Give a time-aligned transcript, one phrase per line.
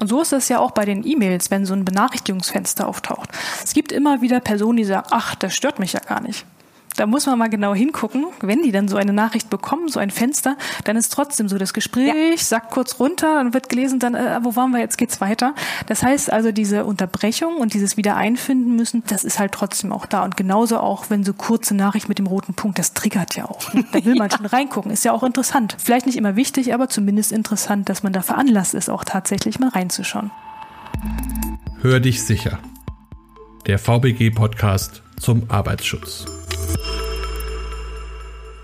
[0.00, 3.30] Und so ist es ja auch bei den E-Mails, wenn so ein Benachrichtigungsfenster auftaucht.
[3.62, 6.46] Es gibt immer wieder Personen, die sagen, ach, das stört mich ja gar nicht
[6.96, 10.10] da muss man mal genau hingucken, wenn die dann so eine Nachricht bekommen, so ein
[10.10, 12.36] Fenster, dann ist trotzdem so das Gespräch, ja.
[12.36, 15.54] sagt kurz runter, dann wird gelesen, dann, äh, wo waren wir, jetzt geht's weiter.
[15.86, 20.22] Das heißt also, diese Unterbrechung und dieses Wiedereinfinden müssen, das ist halt trotzdem auch da.
[20.22, 23.72] Und genauso auch, wenn so kurze Nachricht mit dem roten Punkt, das triggert ja auch.
[23.74, 23.84] Ne?
[23.94, 24.36] Da will man ja.
[24.36, 25.76] schon reingucken, ist ja auch interessant.
[25.78, 29.68] Vielleicht nicht immer wichtig, aber zumindest interessant, dass man da veranlasst ist, auch tatsächlich mal
[29.68, 30.30] reinzuschauen.
[31.80, 32.58] Hör dich sicher.
[33.66, 36.26] Der VBG-Podcast zum Arbeitsschutz.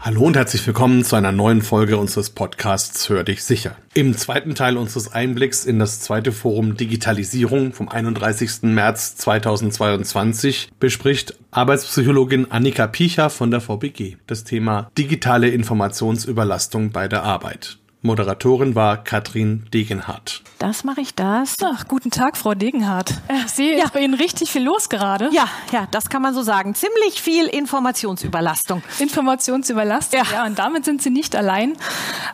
[0.02, 3.76] Hallo und herzlich willkommen zu einer neuen Folge unseres Podcasts Hör dich sicher.
[3.94, 8.62] Im zweiten Teil unseres Einblicks in das zweite Forum Digitalisierung vom 31.
[8.62, 17.22] März 2022 bespricht Arbeitspsychologin Annika Piecher von der VBG das Thema digitale Informationsüberlastung bei der
[17.22, 17.78] Arbeit.
[18.02, 20.42] Moderatorin war Katrin Degenhardt.
[20.58, 21.56] Das mache ich das.
[21.62, 23.12] Ach, guten Tag, Frau Degenhardt.
[23.44, 23.86] Ich sehe ja.
[23.92, 25.28] bei Ihnen richtig viel los gerade.
[25.32, 26.74] Ja, ja, das kann man so sagen.
[26.74, 28.82] Ziemlich viel Informationsüberlastung.
[28.98, 30.26] Informationsüberlastung, ja.
[30.32, 31.74] ja und damit sind Sie nicht allein.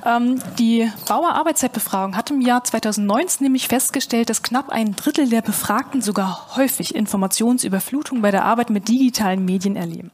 [0.05, 5.43] Ähm, die Bauer Arbeitszeitbefragung hat im Jahr 2019 nämlich festgestellt, dass knapp ein Drittel der
[5.43, 10.13] Befragten sogar häufig Informationsüberflutung bei der Arbeit mit digitalen Medien erleben.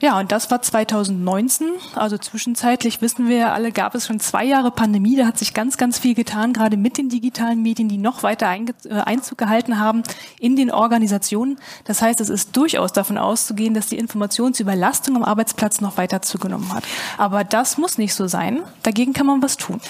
[0.00, 1.68] Ja, und das war 2019.
[1.94, 5.16] Also zwischenzeitlich wissen wir ja alle, gab es schon zwei Jahre Pandemie.
[5.16, 8.54] Da hat sich ganz, ganz viel getan, gerade mit den digitalen Medien, die noch weiter
[8.54, 10.02] äh, Einzug gehalten haben
[10.38, 11.58] in den Organisationen.
[11.84, 16.72] Das heißt, es ist durchaus davon auszugehen, dass die Informationsüberlastung am Arbeitsplatz noch weiter zugenommen
[16.72, 16.84] hat.
[17.16, 18.62] Aber das muss nicht so sein.
[18.82, 19.80] Dagegen kann man was tun.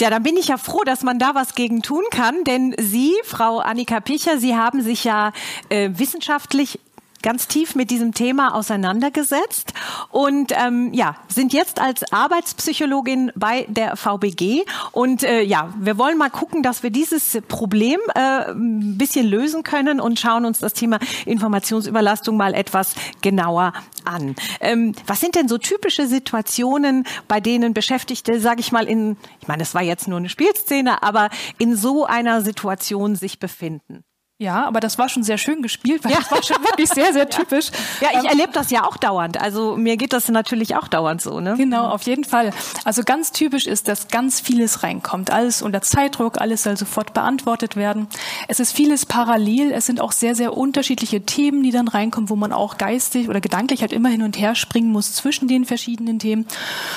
[0.00, 3.14] Ja, dann bin ich ja froh, dass man da was gegen tun kann, denn Sie,
[3.24, 5.32] Frau Annika Picher, Sie haben sich ja
[5.70, 6.78] äh, wissenschaftlich
[7.22, 9.72] ganz tief mit diesem Thema auseinandergesetzt
[10.10, 16.18] und ähm, ja sind jetzt als Arbeitspsychologin bei der VBG und äh, ja wir wollen
[16.18, 20.72] mal gucken, dass wir dieses Problem äh, ein bisschen lösen können und schauen uns das
[20.72, 23.72] Thema Informationsüberlastung mal etwas genauer
[24.04, 24.34] an.
[24.60, 29.48] Ähm, was sind denn so typische Situationen, bei denen Beschäftigte, sage ich mal in, ich
[29.48, 34.04] meine, das war jetzt nur eine Spielszene, aber in so einer Situation sich befinden?
[34.40, 36.18] Ja, aber das war schon sehr schön gespielt, weil ja.
[36.18, 37.72] das war schon wirklich sehr, sehr typisch.
[38.00, 39.40] Ja, ich ähm, erlebe das ja auch dauernd.
[39.40, 41.40] Also mir geht das natürlich auch dauernd so.
[41.40, 41.56] Ne?
[41.56, 42.52] Genau, auf jeden Fall.
[42.84, 45.32] Also ganz typisch ist, dass ganz vieles reinkommt.
[45.32, 48.06] Alles unter Zeitdruck, alles soll sofort beantwortet werden.
[48.46, 49.72] Es ist vieles parallel.
[49.72, 53.40] Es sind auch sehr, sehr unterschiedliche Themen, die dann reinkommen, wo man auch geistig oder
[53.40, 56.46] gedanklich halt immer hin und her springen muss zwischen den verschiedenen Themen.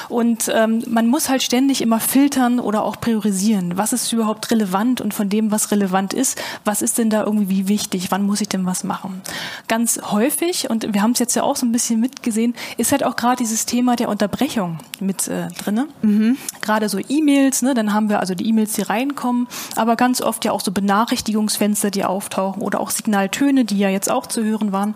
[0.10, 3.78] Und ähm, man muss halt ständig immer filtern oder auch priorisieren.
[3.78, 7.68] Was ist überhaupt relevant und von dem, was relevant ist, was ist denn da irgendwie
[7.68, 9.22] wichtig, wann muss ich denn was machen.
[9.68, 13.04] Ganz häufig, und wir haben es jetzt ja auch so ein bisschen mitgesehen, ist halt
[13.04, 15.88] auch gerade dieses Thema der Unterbrechung mit äh, drinne.
[16.02, 16.38] Mhm.
[16.62, 20.46] Gerade so E-Mails, ne, dann haben wir also die E-Mails, die reinkommen, aber ganz oft
[20.46, 24.72] ja auch so Benachrichtigungsfenster, die auftauchen oder auch Signaltöne, die ja jetzt auch zu hören
[24.72, 24.96] waren.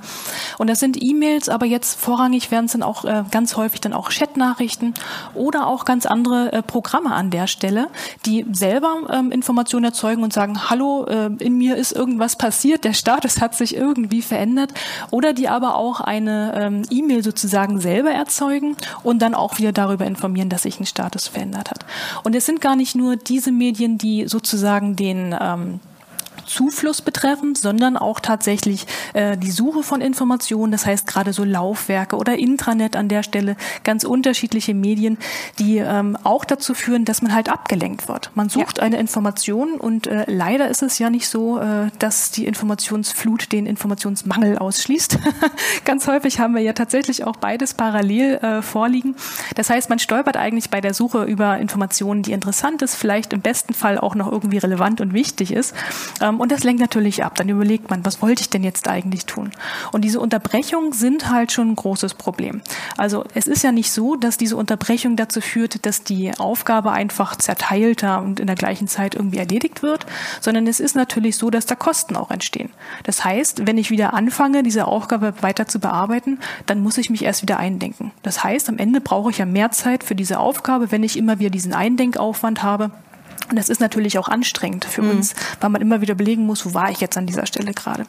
[0.58, 3.94] Und das sind E-Mails, aber jetzt vorrangig werden es dann auch äh, ganz häufig dann
[3.94, 4.94] auch Chatnachrichten
[5.34, 7.88] oder auch ganz andere äh, Programme an der Stelle,
[8.26, 12.84] die selber ähm, Informationen erzeugen und sagen, hallo, äh, in mir ist irgendwas was passiert,
[12.86, 14.74] der Status hat sich irgendwie verändert
[15.12, 20.08] oder die aber auch eine ähm, E-Mail sozusagen selber erzeugen und dann auch wieder darüber
[20.08, 21.86] informieren, dass sich ein Status verändert hat.
[22.24, 25.80] Und es sind gar nicht nur diese Medien, die sozusagen den ähm,
[26.46, 32.16] Zufluss betreffen, sondern auch tatsächlich äh, die Suche von Informationen, das heißt gerade so Laufwerke
[32.16, 35.18] oder Intranet an der Stelle, ganz unterschiedliche Medien,
[35.60, 38.32] die ähm, auch dazu führen, dass man halt abgelenkt wird.
[38.36, 38.84] Man sucht ja.
[38.84, 43.66] eine Information und äh, leider ist es ja nicht so, äh, dass die Informationsflut den
[43.66, 45.20] Informationsmangel ausschließt.
[45.86, 49.16] ganz häufig haben wir ja tatsächlich auch beides parallel äh, vorliegen.
[49.56, 53.42] Das heißt, man stolpert eigentlich bei der Suche über Informationen, die interessant ist, vielleicht im
[53.42, 55.74] besten Fall auch noch irgendwie relevant und wichtig ist.
[56.22, 57.36] Ähm, und das lenkt natürlich ab.
[57.36, 59.52] Dann überlegt man, was wollte ich denn jetzt eigentlich tun?
[59.92, 62.62] Und diese Unterbrechungen sind halt schon ein großes Problem.
[62.98, 67.36] Also es ist ja nicht so, dass diese Unterbrechung dazu führt, dass die Aufgabe einfach
[67.36, 70.06] zerteilter und in der gleichen Zeit irgendwie erledigt wird,
[70.42, 72.70] sondern es ist natürlich so, dass da Kosten auch entstehen.
[73.04, 77.24] Das heißt, wenn ich wieder anfange, diese Aufgabe weiter zu bearbeiten, dann muss ich mich
[77.24, 78.12] erst wieder eindenken.
[78.24, 81.40] Das heißt, am Ende brauche ich ja mehr Zeit für diese Aufgabe, wenn ich immer
[81.40, 82.92] wieder diesen Eindenkaufwand habe,
[83.50, 85.12] und das ist natürlich auch anstrengend für mhm.
[85.12, 88.06] uns, weil man immer wieder belegen muss, wo war ich jetzt an dieser Stelle gerade.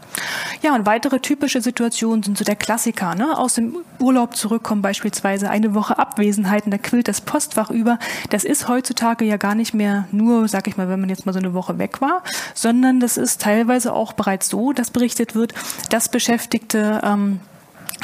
[0.62, 3.37] Ja, und weitere typische Situationen sind so der Klassiker, ne?
[3.37, 7.99] Aus dem Urlaub zurückkommen beispielsweise, eine Woche Abwesenheit und da quillt das Postfach über.
[8.31, 11.32] Das ist heutzutage ja gar nicht mehr nur, sag ich mal, wenn man jetzt mal
[11.32, 12.23] so eine Woche weg war,
[12.55, 15.52] sondern das ist teilweise auch bereits so, dass berichtet wird,
[15.90, 17.40] dass Beschäftigte ähm,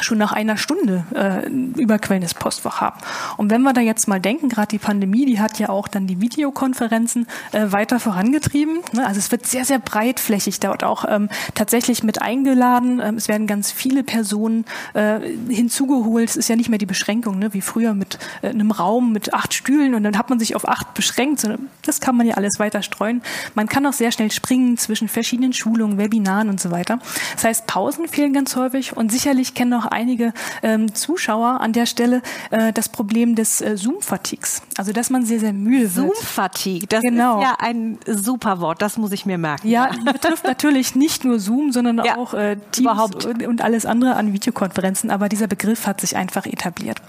[0.01, 1.47] schon nach einer Stunde äh,
[1.79, 2.99] überquellendes Postfach haben.
[3.37, 6.07] Und wenn wir da jetzt mal denken, gerade die Pandemie, die hat ja auch dann
[6.07, 8.79] die Videokonferenzen äh, weiter vorangetrieben.
[8.93, 9.05] Ne?
[9.05, 13.01] Also es wird sehr, sehr breitflächig dort auch ähm, tatsächlich mit eingeladen.
[13.03, 15.19] Ähm, es werden ganz viele Personen äh,
[15.49, 16.29] hinzugeholt.
[16.29, 17.53] Es ist ja nicht mehr die Beschränkung, ne?
[17.53, 20.67] wie früher mit äh, einem Raum mit acht Stühlen und dann hat man sich auf
[20.67, 21.47] acht beschränkt.
[21.85, 23.21] Das kann man ja alles weiter streuen.
[23.55, 26.99] Man kann auch sehr schnell springen zwischen verschiedenen Schulungen, Webinaren und so weiter.
[27.35, 31.85] Das heißt, Pausen fehlen ganz häufig und sicherlich kennen auch einige ähm, Zuschauer an der
[31.85, 32.21] Stelle
[32.51, 34.61] äh, das Problem des äh, Zoom-Fatigues.
[34.77, 36.15] Also dass man sehr, sehr müde wird.
[36.15, 37.39] Zoom-Fatigue, das genau.
[37.39, 39.67] ist ja ein super Wort, das muss ich mir merken.
[39.67, 42.93] Ja, betrifft natürlich nicht nur Zoom, sondern ja, auch äh, Teams.
[43.25, 47.01] Und, und alles andere an Videokonferenzen, aber dieser Begriff hat sich einfach etabliert.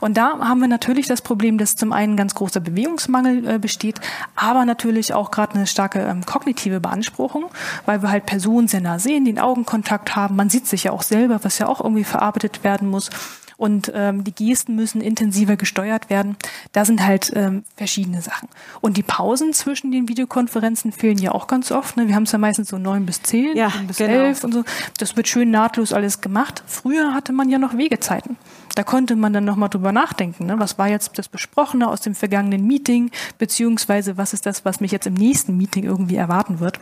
[0.00, 4.00] Und da haben wir natürlich das Problem, dass zum einen ganz großer Bewegungsmangel äh, besteht,
[4.36, 7.46] aber natürlich auch gerade eine starke ähm, kognitive Beanspruchung,
[7.86, 10.36] weil wir halt Personen sehr nah sehen, den Augenkontakt haben.
[10.36, 13.10] Man sieht sich ja auch selber, was ja auch irgendwie verarbeitet werden muss
[13.56, 16.36] und ähm, die Gesten müssen intensiver gesteuert werden.
[16.72, 18.48] Da sind halt ähm, verschiedene Sachen.
[18.80, 21.98] Und die Pausen zwischen den Videokonferenzen fehlen ja auch ganz oft.
[21.98, 22.08] Ne?
[22.08, 24.12] Wir haben es ja meistens so neun bis zehn, ja, bis genau.
[24.12, 24.64] elf und so.
[24.96, 26.62] Das wird schön nahtlos alles gemacht.
[26.66, 28.38] Früher hatte man ja noch Wegezeiten.
[28.76, 30.46] Da konnte man dann nochmal drüber nachdenken.
[30.46, 30.58] Ne?
[30.58, 34.90] Was war jetzt das Besprochene aus dem vergangenen Meeting, beziehungsweise was ist das, was mich
[34.90, 36.80] jetzt im nächsten Meeting irgendwie erwarten wird.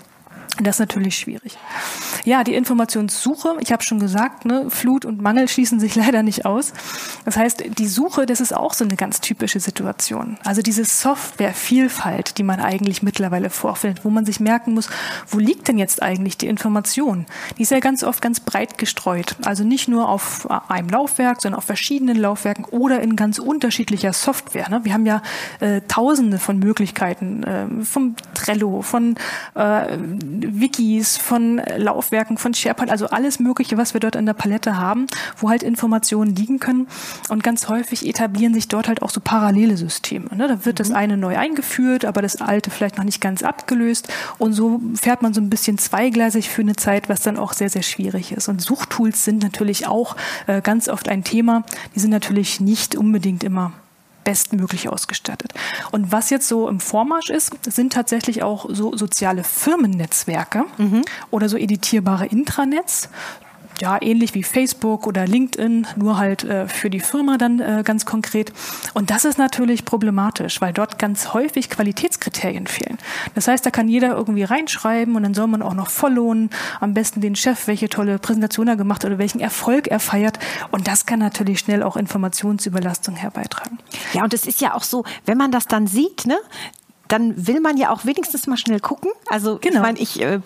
[0.63, 1.57] Das ist natürlich schwierig.
[2.25, 6.47] Ja, die Informationssuche, ich habe schon gesagt, ne, Flut und Mangel schließen sich leider nicht
[6.47, 6.73] aus.
[7.25, 10.39] Das heißt, die Suche, das ist auch so eine ganz typische Situation.
[10.45, 14.89] Also diese Softwarevielfalt, die man eigentlich mittlerweile vorfindet, wo man sich merken muss,
[15.29, 17.27] wo liegt denn jetzt eigentlich die Information?
[17.57, 19.37] Die ist ja ganz oft ganz breit gestreut.
[19.45, 24.69] Also nicht nur auf einem Laufwerk, sondern auf verschiedenen Laufwerken oder in ganz unterschiedlicher Software.
[24.69, 24.81] Ne?
[24.85, 25.23] Wir haben ja
[25.61, 29.17] äh, tausende von Möglichkeiten, äh, vom Trello, von
[29.55, 32.08] äh, Wikis, von Laufwerken,
[32.39, 35.07] von SharePoint, also alles Mögliche, was wir dort in der Palette haben,
[35.37, 36.89] wo halt Informationen liegen können.
[37.29, 40.29] Und ganz häufig etablieren sich dort halt auch so parallele Systeme.
[40.35, 40.49] Ne?
[40.49, 40.83] Da wird mhm.
[40.83, 44.09] das eine neu eingeführt, aber das alte vielleicht noch nicht ganz abgelöst.
[44.39, 47.71] Und so fährt man so ein bisschen zweigleisig für eine Zeit, was dann auch sehr,
[47.71, 48.49] sehr schwierig ist.
[48.49, 50.17] Und Suchtools sind natürlich auch
[50.47, 51.65] äh, ganz oft ein Thema.
[51.95, 53.73] Die sind natürlich nicht unbedingt immer
[54.29, 55.55] bestmöglich ausgestattet.
[55.91, 61.03] Und was jetzt so im Vormarsch ist, sind tatsächlich auch so soziale Firmennetzwerke mhm.
[61.31, 63.09] oder so editierbare Intranets
[63.81, 68.07] ja, ähnlich wie Facebook oder LinkedIn, nur halt äh, für die Firma dann äh, ganz
[68.07, 68.53] konkret.
[68.95, 72.99] Und das ist natürlich problematisch, weil dort ganz häufig Qualitätskriterien fehlen.
[73.35, 76.95] Das heißt, da kann jeder irgendwie reinschreiben und dann soll man auch noch followen, am
[76.95, 80.39] besten den Chef, welche tolle Präsentation er gemacht hat oder welchen Erfolg er feiert.
[80.71, 83.79] Und das kann natürlich schnell auch Informationsüberlastung herbeitragen.
[84.13, 86.39] Ja, und es ist ja auch so, wenn man das dann sieht, ne,
[87.09, 89.11] dann will man ja auch wenigstens mal schnell gucken.
[89.27, 89.77] Also genau.
[89.77, 90.41] ich meine, ich äh,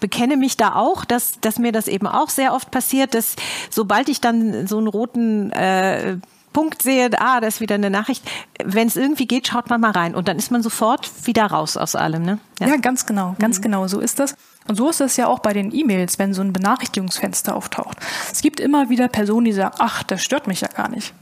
[0.00, 3.36] bekenne mich da auch, dass, dass mir das eben auch sehr oft passiert, dass
[3.70, 6.16] sobald ich dann so einen roten äh,
[6.52, 8.28] Punkt sehe, ah, da ist wieder eine Nachricht.
[8.64, 11.76] Wenn es irgendwie geht, schaut man mal rein und dann ist man sofort wieder raus
[11.76, 12.22] aus allem.
[12.22, 12.38] Ne?
[12.58, 13.62] Ja, ja ganz genau, ganz mhm.
[13.62, 14.34] genau, so ist das.
[14.66, 17.98] Und so ist das ja auch bei den E-Mails, wenn so ein Benachrichtigungsfenster auftaucht.
[18.32, 21.14] Es gibt immer wieder Personen, die sagen, ach, das stört mich ja gar nicht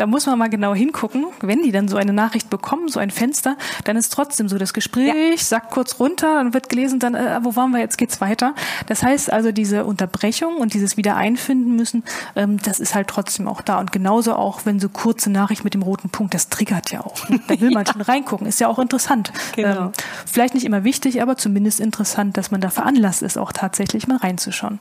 [0.00, 1.26] da muss man mal genau hingucken.
[1.42, 4.72] Wenn die dann so eine Nachricht bekommen, so ein Fenster, dann ist trotzdem so das
[4.72, 5.36] Gespräch, ja.
[5.36, 8.54] sagt kurz runter, dann wird gelesen, dann, äh, wo waren wir, jetzt geht's weiter.
[8.86, 12.02] Das heißt also, diese Unterbrechung und dieses Wiedereinfinden müssen,
[12.34, 13.78] ähm, das ist halt trotzdem auch da.
[13.78, 17.26] Und genauso auch, wenn so kurze Nachricht mit dem roten Punkt, das triggert ja auch.
[17.50, 19.32] Da will man schon reingucken, ist ja auch interessant.
[19.56, 19.86] Genau.
[19.86, 19.92] Ähm,
[20.24, 24.16] vielleicht nicht immer wichtig, aber zumindest interessant, dass man da veranlasst ist, auch tatsächlich mal
[24.16, 24.78] reinzuschauen.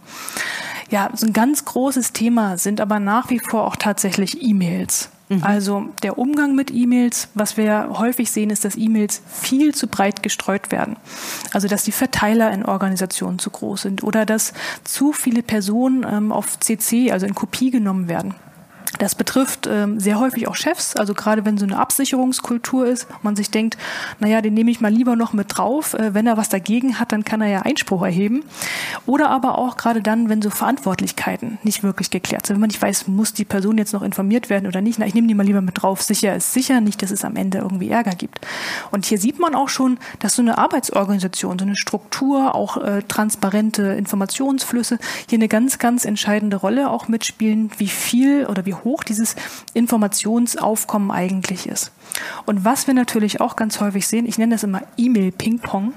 [0.90, 5.10] Ja, so ein ganz großes Thema sind aber nach wie vor auch tatsächlich E-Mails.
[5.30, 5.44] Mhm.
[5.44, 10.24] Also der Umgang mit E-Mails, was wir häufig sehen, ist, dass E-Mails viel zu breit
[10.24, 10.98] gestreut werden.
[11.54, 14.54] Also dass die Verteiler in Organisationen zu groß sind oder dass
[14.84, 18.34] zu viele Personen ähm, auf CC, also in Kopie genommen werden.
[18.98, 23.36] Das betrifft ähm, sehr häufig auch Chefs, also gerade wenn so eine Absicherungskultur ist, man
[23.36, 23.78] sich denkt,
[24.20, 27.12] naja, den nehme ich mal lieber noch mit drauf, äh, wenn er was dagegen hat,
[27.12, 28.44] dann kann er ja Einspruch erheben.
[29.06, 32.82] Oder aber auch gerade dann, wenn so Verantwortlichkeiten nicht wirklich geklärt sind, wenn man nicht
[32.82, 35.46] weiß, muss die Person jetzt noch informiert werden oder nicht, na, ich nehme die mal
[35.46, 38.42] lieber mit drauf, sicher ist sicher, nicht, dass es am Ende irgendwie Ärger gibt.
[38.92, 43.04] Und hier sieht man auch schon, dass so eine Arbeitsorganisation, so eine Struktur, auch äh,
[43.08, 44.98] transparente Informationsflüsse
[45.30, 49.36] hier eine ganz, ganz entscheidende Rolle auch mitspielen, wie viel oder wie hoch dieses
[49.74, 51.92] Informationsaufkommen eigentlich ist.
[52.46, 55.94] Und was wir natürlich auch ganz häufig sehen, ich nenne das immer E-Mail-Ping-Pong,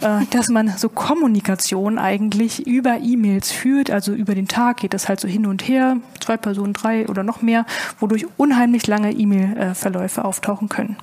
[0.00, 5.08] äh, dass man so Kommunikation eigentlich über E-Mails führt, also über den Tag geht das
[5.08, 7.66] halt so hin und her, zwei Personen, drei oder noch mehr,
[8.00, 10.96] wodurch unheimlich lange E-Mail-Verläufe auftauchen können.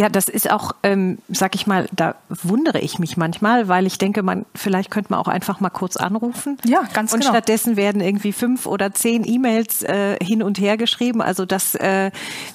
[0.00, 3.98] Ja, das ist auch, ähm, sag ich mal, da wundere ich mich manchmal, weil ich
[3.98, 6.56] denke, man vielleicht könnte man auch einfach mal kurz anrufen.
[6.64, 7.30] Ja, ganz und genau.
[7.30, 11.20] Und stattdessen werden irgendwie fünf oder zehn E-Mails äh, hin und her geschrieben.
[11.20, 12.10] Also das, äh,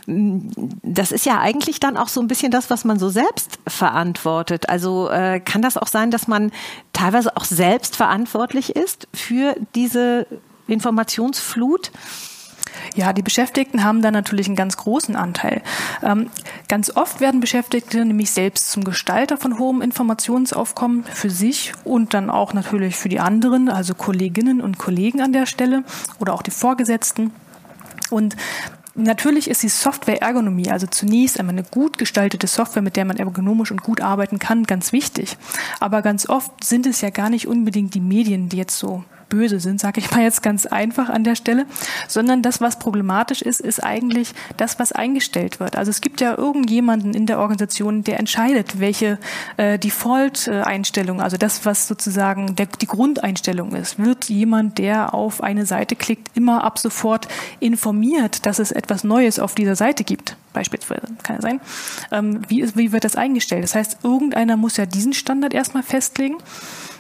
[0.08, 4.68] das ist ja eigentlich dann auch so ein bisschen das, was man so selbst verantwortet.
[4.68, 6.52] Also äh, kann das auch sein, dass man
[6.94, 10.26] teilweise auch selbst verantwortlich ist für diese
[10.68, 11.92] Informationsflut?
[12.96, 15.62] Ja, die Beschäftigten haben da natürlich einen ganz großen Anteil.
[16.04, 16.30] Ähm,
[16.68, 22.30] ganz oft werden Beschäftigte nämlich selbst zum Gestalter von hohem Informationsaufkommen für sich und dann
[22.30, 25.84] auch natürlich für die anderen, also Kolleginnen und Kollegen an der Stelle
[26.20, 27.32] oder auch die Vorgesetzten.
[28.10, 28.36] Und
[28.98, 33.72] Natürlich ist die Software-Ergonomie, also zunächst einmal eine gut gestaltete Software, mit der man ergonomisch
[33.72, 35.36] und gut arbeiten kann, ganz wichtig.
[35.82, 39.60] Aber ganz oft sind es ja gar nicht unbedingt die Medien, die jetzt so böse
[39.60, 41.66] sind, sage ich mal jetzt ganz einfach an der Stelle,
[42.08, 45.78] sondern das, was problematisch ist, ist eigentlich das, was eingestellt wird.
[45.78, 49.20] Also es gibt ja irgendjemanden in der Organisation, der entscheidet, welche
[49.58, 54.00] äh, Default-Einstellung, also das, was sozusagen der, die Grundeinstellung ist.
[54.00, 57.28] Wird jemand, der auf eine Seite klickt, immer ab sofort
[57.60, 60.36] informiert, dass es etwas Neues auf dieser Seite gibt?
[60.54, 61.60] Beispielsweise, kann ja sein.
[62.12, 63.64] Ähm, wie, wie wird das eingestellt?
[63.64, 66.38] Das heißt, irgendeiner muss ja diesen Standard erstmal festlegen.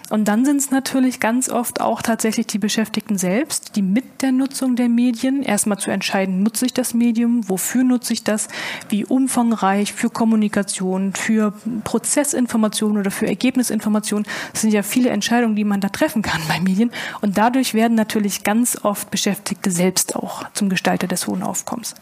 [0.09, 4.31] Und dann sind es natürlich ganz oft auch tatsächlich die Beschäftigten selbst, die mit der
[4.31, 8.47] Nutzung der Medien erstmal zu entscheiden, nutze ich das Medium, wofür nutze ich das,
[8.89, 14.25] wie umfangreich für Kommunikation, für Prozessinformation oder für Ergebnisinformation.
[14.51, 16.91] Das sind ja viele Entscheidungen, die man da treffen kann bei Medien.
[17.21, 21.95] Und dadurch werden natürlich ganz oft Beschäftigte selbst auch zum Gestalter des hohen Aufkommens.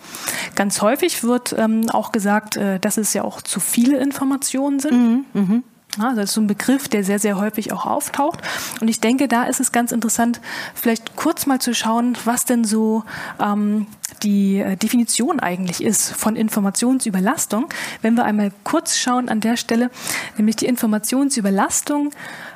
[0.56, 4.94] Ganz häufig wird ähm, auch gesagt, äh, dass es ja auch zu viele Informationen sind.
[4.94, 5.62] Mhm, mh.
[6.00, 8.40] Also das ist so ein Begriff, der sehr, sehr häufig auch auftaucht.
[8.82, 10.42] Und ich denke, da ist es ganz interessant,
[10.74, 13.04] vielleicht kurz mal zu schauen, was denn so
[13.40, 13.88] ähm,
[14.24, 17.68] die äh, Definition eigentlich ist von Informationsüberlastung.
[18.02, 19.92] Wenn wir einmal kurz schauen an der Stelle,
[20.38, 22.12] nämlich die Informationsüberlastung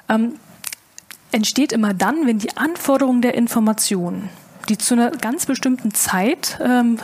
[0.10, 0.34] ähm,
[1.32, 4.30] entsteht immer dann, wenn die Anforderungen der Information
[4.70, 6.98] die zu einer ganz bestimmten Zeit ähm,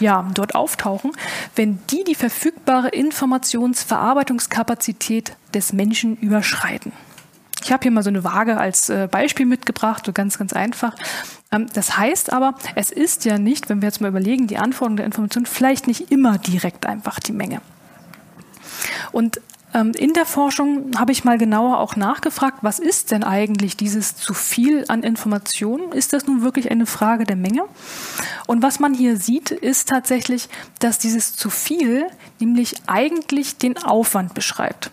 [0.00, 1.12] ja, dort auftauchen,
[1.56, 6.92] wenn die die verfügbare Informationsverarbeitungskapazität des Menschen überschreiten.
[7.62, 10.94] Ich habe hier mal so eine Waage als äh, Beispiel mitgebracht, so ganz, ganz einfach.
[11.50, 14.98] Ähm, das heißt aber, es ist ja nicht, wenn wir jetzt mal überlegen, die Anforderungen
[14.98, 17.62] der Information vielleicht nicht immer direkt einfach die Menge.
[19.12, 19.40] Und
[19.74, 24.32] in der Forschung habe ich mal genauer auch nachgefragt, was ist denn eigentlich dieses zu
[24.32, 25.90] viel an Informationen?
[25.92, 27.64] Ist das nun wirklich eine Frage der Menge?
[28.46, 32.06] Und was man hier sieht, ist tatsächlich, dass dieses zu viel
[32.38, 34.92] nämlich eigentlich den Aufwand beschreibt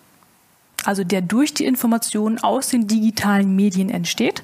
[0.86, 4.44] also der durch die Informationen aus den digitalen Medien entsteht,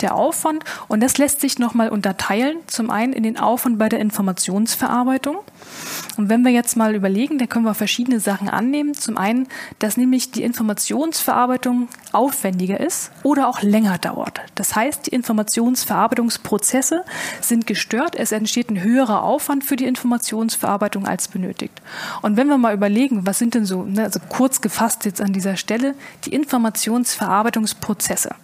[0.00, 0.64] der Aufwand.
[0.88, 2.58] Und das lässt sich nochmal unterteilen.
[2.66, 5.36] Zum einen in den Aufwand bei der Informationsverarbeitung.
[6.18, 8.92] Und wenn wir jetzt mal überlegen, dann können wir verschiedene Sachen annehmen.
[8.92, 9.46] Zum einen,
[9.78, 14.40] dass nämlich die Informationsverarbeitung aufwendiger ist oder auch länger dauert.
[14.56, 17.04] Das heißt, die Informationsverarbeitungsprozesse
[17.40, 18.16] sind gestört.
[18.16, 21.80] Es entsteht ein höherer Aufwand für die Informationsverarbeitung als benötigt.
[22.22, 25.32] Und wenn wir mal überlegen, was sind denn so, ne, also kurz gefasst jetzt an
[25.32, 28.34] dieser Stelle, die Informationsverarbeitungsprozesse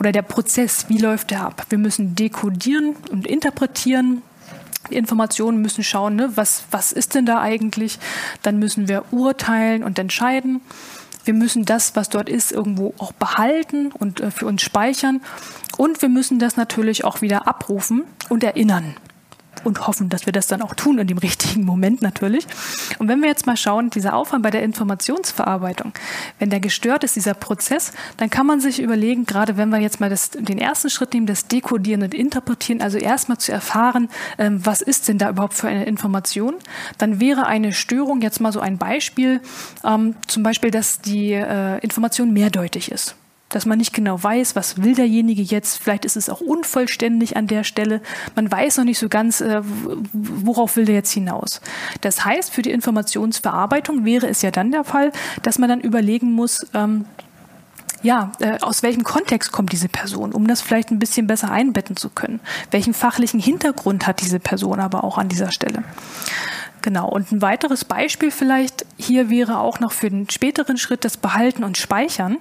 [0.00, 1.66] oder der Prozess, wie läuft der ab?
[1.68, 4.22] Wir müssen dekodieren und interpretieren,
[4.90, 7.98] Informationen müssen schauen, ne, was, was ist denn da eigentlich?
[8.42, 10.60] Dann müssen wir urteilen und entscheiden.
[11.24, 15.20] Wir müssen das, was dort ist, irgendwo auch behalten und äh, für uns speichern.
[15.76, 18.96] Und wir müssen das natürlich auch wieder abrufen und erinnern
[19.64, 22.46] und hoffen, dass wir das dann auch tun in dem richtigen Moment natürlich.
[22.98, 25.92] Und wenn wir jetzt mal schauen, dieser Aufwand bei der Informationsverarbeitung,
[26.38, 30.00] wenn der gestört ist, dieser Prozess, dann kann man sich überlegen, gerade wenn wir jetzt
[30.00, 34.64] mal das, den ersten Schritt nehmen, das Dekodieren und Interpretieren, also erstmal zu erfahren, ähm,
[34.64, 36.54] was ist denn da überhaupt für eine Information,
[36.98, 39.40] dann wäre eine Störung jetzt mal so ein Beispiel,
[39.84, 43.16] ähm, zum Beispiel, dass die äh, Information mehrdeutig ist
[43.48, 45.78] dass man nicht genau weiß, was will derjenige jetzt.
[45.78, 48.00] Vielleicht ist es auch unvollständig an der Stelle.
[48.34, 49.62] Man weiß noch nicht so ganz, äh,
[50.12, 51.60] worauf will der jetzt hinaus.
[52.00, 55.12] Das heißt, für die Informationsverarbeitung wäre es ja dann der Fall,
[55.42, 57.06] dass man dann überlegen muss, ähm,
[58.02, 61.96] ja, äh, aus welchem Kontext kommt diese Person, um das vielleicht ein bisschen besser einbetten
[61.96, 62.40] zu können.
[62.70, 65.82] Welchen fachlichen Hintergrund hat diese Person aber auch an dieser Stelle?
[66.82, 67.08] Genau.
[67.08, 71.64] Und ein weiteres Beispiel vielleicht hier wäre auch noch für den späteren Schritt das Behalten
[71.64, 72.38] und Speichern.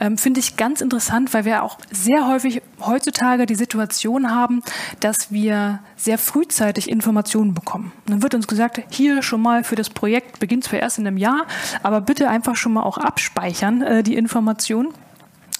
[0.00, 4.62] Ähm, Finde ich ganz interessant, weil wir auch sehr häufig heutzutage die Situation haben,
[5.00, 7.92] dass wir sehr frühzeitig Informationen bekommen.
[8.06, 11.06] Und dann wird uns gesagt, hier schon mal für das Projekt beginnt zwar erst in
[11.06, 11.46] einem Jahr,
[11.82, 14.92] aber bitte einfach schon mal auch abspeichern, äh, die Informationen.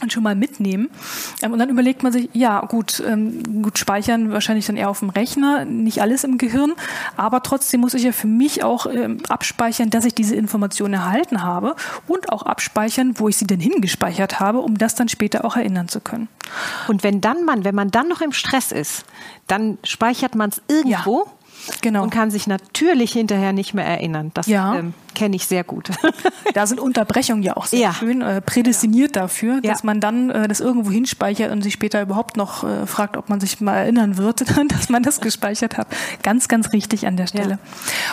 [0.00, 0.90] Und schon mal mitnehmen.
[1.42, 5.00] Ähm, und dann überlegt man sich, ja gut, ähm, gut speichern wahrscheinlich dann eher auf
[5.00, 6.72] dem Rechner, nicht alles im Gehirn,
[7.16, 11.42] aber trotzdem muss ich ja für mich auch ähm, abspeichern, dass ich diese Information erhalten
[11.42, 11.76] habe
[12.06, 15.88] und auch abspeichern, wo ich sie denn hingespeichert habe, um das dann später auch erinnern
[15.88, 16.28] zu können.
[16.88, 19.04] Und wenn dann man, wenn man dann noch im Stress ist,
[19.46, 21.24] dann speichert man es irgendwo.
[21.26, 21.32] Ja
[21.80, 22.02] genau.
[22.02, 24.30] und kann sich natürlich hinterher nicht mehr erinnern.
[24.34, 24.76] Das ja.
[24.76, 25.90] ähm, kenne ich sehr gut.
[26.54, 27.94] da sind Unterbrechungen ja auch sehr ja.
[27.94, 32.37] schön äh, prädestiniert dafür, dass man dann äh, das irgendwo hinspeichert und sich später überhaupt
[32.37, 35.88] noch äh, fragt, ob man sich mal erinnern wird, dass man das gespeichert hat.
[36.23, 37.58] Ganz, ganz richtig an der Stelle.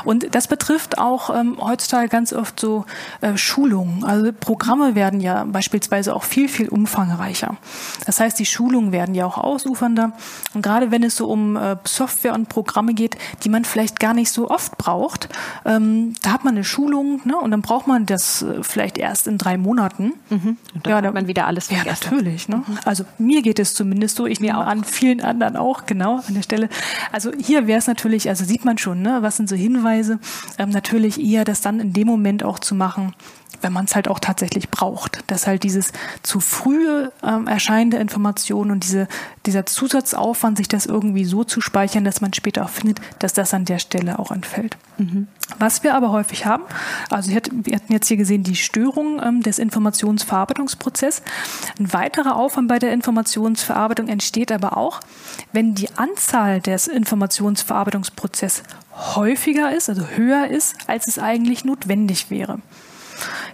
[0.06, 2.86] Und das betrifft auch ähm, heutzutage ganz oft so
[3.22, 4.06] äh, Schulungen.
[4.06, 7.58] Also Programme werden ja beispielsweise auch viel, viel umfangreicher.
[8.06, 10.14] Das heißt, die Schulungen werden ja auch ausufernder.
[10.54, 14.14] Und gerade wenn es so um äh, Software und Programme geht, die man vielleicht gar
[14.14, 15.28] nicht so oft braucht.
[15.66, 19.28] Ähm, da hat man eine Schulung ne, und dann braucht man das äh, vielleicht erst
[19.28, 20.14] in drei Monaten.
[20.30, 20.58] Mhm.
[20.76, 22.06] Und dann ja, hat man wieder alles vergessen.
[22.06, 22.48] Ja, natürlich.
[22.48, 22.58] Ne?
[22.58, 22.78] Mhm.
[22.86, 24.26] Also mir geht es zumindest so.
[24.26, 24.68] Ich nehme auch.
[24.68, 26.70] an, vielen anderen auch, genau, an der Stelle.
[27.12, 30.20] Also hier wäre es natürlich, also sieht man schon, ne, was sind so Hinweise,
[30.58, 33.14] ähm, natürlich eher das dann in dem Moment auch zu machen,
[33.62, 35.24] wenn man es halt auch tatsächlich braucht.
[35.28, 39.08] Dass halt dieses zu frühe ähm, erscheinende Information und diese,
[39.46, 43.54] dieser Zusatzaufwand, sich das irgendwie so zu speichern, dass man später auch findet, dass das
[43.54, 44.78] an der Stelle auch entfällt.
[44.98, 45.28] Mhm.
[45.60, 46.64] Was wir aber häufig haben,
[47.10, 51.24] also wir hatten jetzt hier gesehen die Störung ähm, des Informationsverarbeitungsprozesses.
[51.80, 55.00] Ein weiterer Aufwand bei der Informationsverarbeitung entsteht aber auch,
[55.52, 58.64] wenn die Anzahl des Informationsverarbeitungsprozesses
[59.16, 62.60] häufiger ist, also höher ist, als es eigentlich notwendig wäre.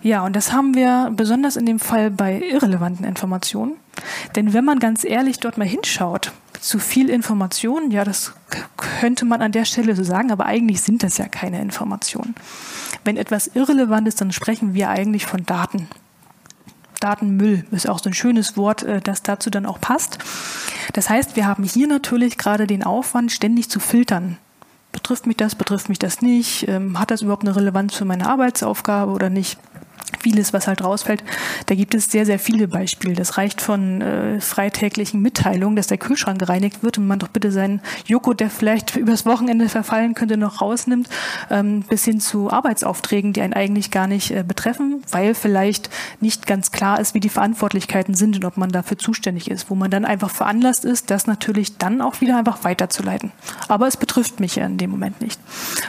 [0.02, 3.76] Ja, und das haben wir besonders in dem Fall bei irrelevanten Informationen.
[4.36, 8.34] Denn wenn man ganz ehrlich dort mal hinschaut, zu viel Informationen, ja, das
[8.78, 12.36] könnte man an der Stelle so sagen, aber eigentlich sind das ja keine Informationen.
[13.04, 15.88] Wenn etwas irrelevant ist, dann sprechen wir eigentlich von Daten.
[17.00, 20.18] Datenmüll ist auch so ein schönes Wort, äh, das dazu dann auch passt.
[20.94, 24.38] Das heißt, wir haben hier natürlich gerade den Aufwand, ständig zu filtern
[24.92, 28.28] betrifft mich das, betrifft mich das nicht, ähm, hat das überhaupt eine Relevanz für meine
[28.28, 29.60] Arbeitsaufgabe oder nicht
[30.20, 31.24] vieles, was halt rausfällt.
[31.68, 33.16] Da gibt es sehr, sehr viele Beispiele.
[33.16, 37.52] Das reicht von äh, freitäglichen Mitteilungen, dass der Kühlschrank gereinigt wird und man doch bitte
[37.52, 41.10] seinen Joghurt, der vielleicht übers Wochenende verfallen könnte, noch rausnimmt,
[41.50, 45.90] ähm, bis hin zu Arbeitsaufträgen, die einen eigentlich gar nicht äh, betreffen, weil vielleicht
[46.20, 49.76] nicht ganz klar ist, wie die Verantwortlichkeiten sind und ob man dafür zuständig ist, wo
[49.76, 53.32] man dann einfach veranlasst ist, das natürlich dann auch wieder einfach weiterzuleiten.
[53.68, 55.40] Aber es betrifft mich ja in dem Moment nicht.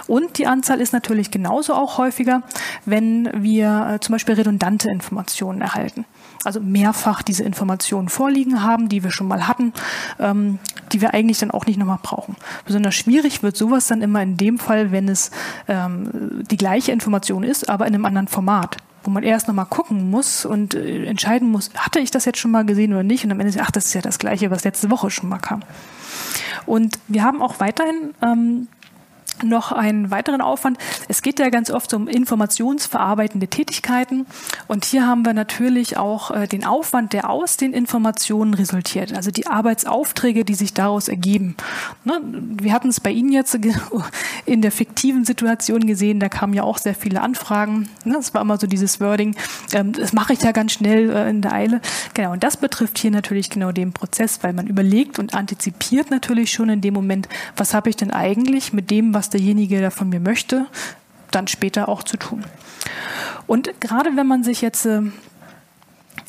[0.07, 2.43] Und die Anzahl ist natürlich genauso auch häufiger,
[2.85, 6.05] wenn wir äh, zum Beispiel redundante Informationen erhalten.
[6.45, 9.73] Also mehrfach diese Informationen vorliegen haben, die wir schon mal hatten,
[10.19, 10.59] ähm,
[10.93, 12.37] die wir eigentlich dann auch nicht nochmal brauchen.
[12.65, 15.31] Besonders schwierig wird sowas dann immer in dem Fall, wenn es
[15.69, 20.11] ähm, die gleiche Information ist, aber in einem anderen Format wo man erst nochmal gucken
[20.11, 23.25] muss und äh, entscheiden muss, hatte ich das jetzt schon mal gesehen oder nicht?
[23.25, 25.39] Und am Ende sagt, ach, das ist ja das Gleiche, was letzte Woche schon mal
[25.39, 25.63] kam.
[26.67, 28.69] Und wir haben auch weiterhin ähm,
[29.43, 30.79] noch einen weiteren Aufwand.
[31.09, 34.27] Es geht ja ganz oft um informationsverarbeitende Tätigkeiten.
[34.69, 39.15] Und hier haben wir natürlich auch äh, den Aufwand, der aus den Informationen resultiert.
[39.15, 41.57] Also die Arbeitsaufträge, die sich daraus ergeben.
[42.05, 42.21] Ne?
[42.23, 43.59] Wir hatten es bei Ihnen jetzt
[44.47, 46.21] in der fiktiven Situation gesehen.
[46.21, 47.89] Da kamen ja auch sehr viele Anfragen.
[48.05, 48.15] Ne?
[48.15, 49.37] Das war immer so dieses Wording.
[49.73, 51.81] Ähm, das mache ich ja ganz schnell äh, in der Eile.
[52.15, 52.33] Genau.
[52.33, 56.69] Und das betrifft hier natürlich genau den Prozess, weil man überlegt und antizipiert natürlich schon
[56.69, 60.21] in dem Moment, was habe ich denn eigentlich mit dem, was derjenige da von mir
[60.21, 60.67] möchte,
[61.31, 62.45] dann später auch zu tun.
[63.47, 65.03] Und gerade wenn man sich jetzt äh,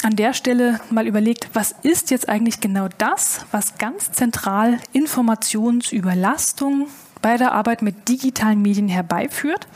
[0.03, 6.87] an der Stelle mal überlegt, was ist jetzt eigentlich genau das, was ganz zentral Informationsüberlastung
[7.21, 9.67] bei der Arbeit mit digitalen Medien herbeiführt.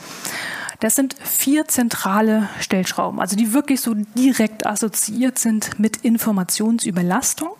[0.80, 7.52] Das sind vier zentrale Stellschrauben, also die wirklich so direkt assoziiert sind mit Informationsüberlastung.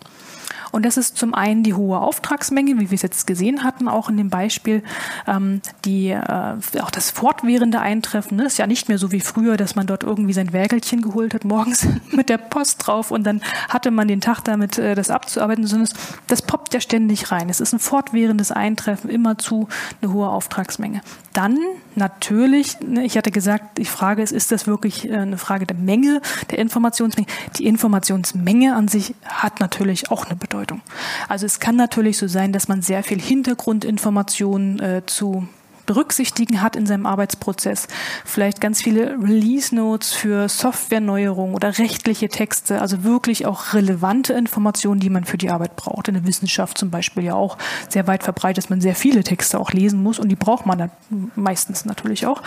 [0.72, 4.08] Und das ist zum einen die hohe Auftragsmenge, wie wir es jetzt gesehen hatten, auch
[4.08, 4.82] in dem Beispiel,
[5.26, 8.36] ähm, die, äh, auch das fortwährende Eintreffen.
[8.36, 8.44] Ne?
[8.44, 11.44] Ist ja nicht mehr so wie früher, dass man dort irgendwie sein Wägelchen geholt hat,
[11.44, 15.66] morgens mit der Post drauf und dann hatte man den Tag damit, äh, das abzuarbeiten,
[15.66, 15.88] sondern
[16.26, 17.48] das poppt ja ständig rein.
[17.48, 19.68] Es ist ein fortwährendes Eintreffen, immerzu
[20.02, 21.00] eine hohe Auftragsmenge.
[21.32, 21.58] Dann
[21.96, 25.76] natürlich, ne, ich hatte gesagt, die Frage ist, ist das wirklich äh, eine Frage der
[25.76, 27.28] Menge, der Informationsmenge?
[27.58, 30.80] Die Informationsmenge an sich hat natürlich auch eine Bedeutung.
[31.28, 35.48] Also es kann natürlich so sein, dass man sehr viel Hintergrundinformationen äh, zu
[35.86, 37.88] berücksichtigen hat in seinem Arbeitsprozess.
[38.24, 45.00] Vielleicht ganz viele Release Notes für Softwareneuerungen oder rechtliche Texte, also wirklich auch relevante Informationen,
[45.00, 46.08] die man für die Arbeit braucht.
[46.08, 47.56] In der Wissenschaft zum Beispiel ja auch
[47.88, 50.78] sehr weit verbreitet, dass man sehr viele Texte auch lesen muss und die braucht man
[50.78, 50.90] dann
[51.34, 52.42] meistens natürlich auch.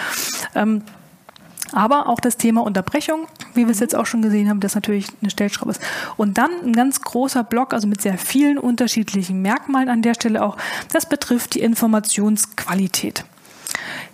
[0.55, 0.83] Ähm,
[1.71, 5.07] aber auch das Thema Unterbrechung wie wir es jetzt auch schon gesehen haben, das natürlich
[5.21, 5.81] eine Stellschraube ist.
[6.17, 10.43] Und dann ein ganz großer Block, also mit sehr vielen unterschiedlichen Merkmalen an der Stelle
[10.43, 10.57] auch,
[10.91, 13.23] das betrifft die Informationsqualität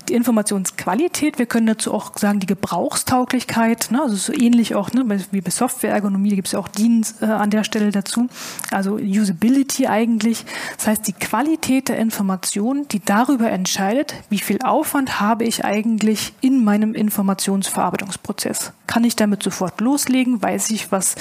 [0.09, 5.03] die Informationsqualität, wir können dazu auch sagen, die Gebrauchstauglichkeit, ne, also so ähnlich auch ne,
[5.31, 8.27] wie bei Softwareergonomie, da gibt es ja auch Dienst äh, an der Stelle dazu,
[8.71, 10.45] also Usability eigentlich.
[10.77, 16.33] Das heißt, die Qualität der Information, die darüber entscheidet, wie viel Aufwand habe ich eigentlich
[16.41, 18.73] in meinem Informationsverarbeitungsprozess.
[18.87, 20.41] Kann ich damit sofort loslegen?
[20.41, 21.15] Weiß ich, was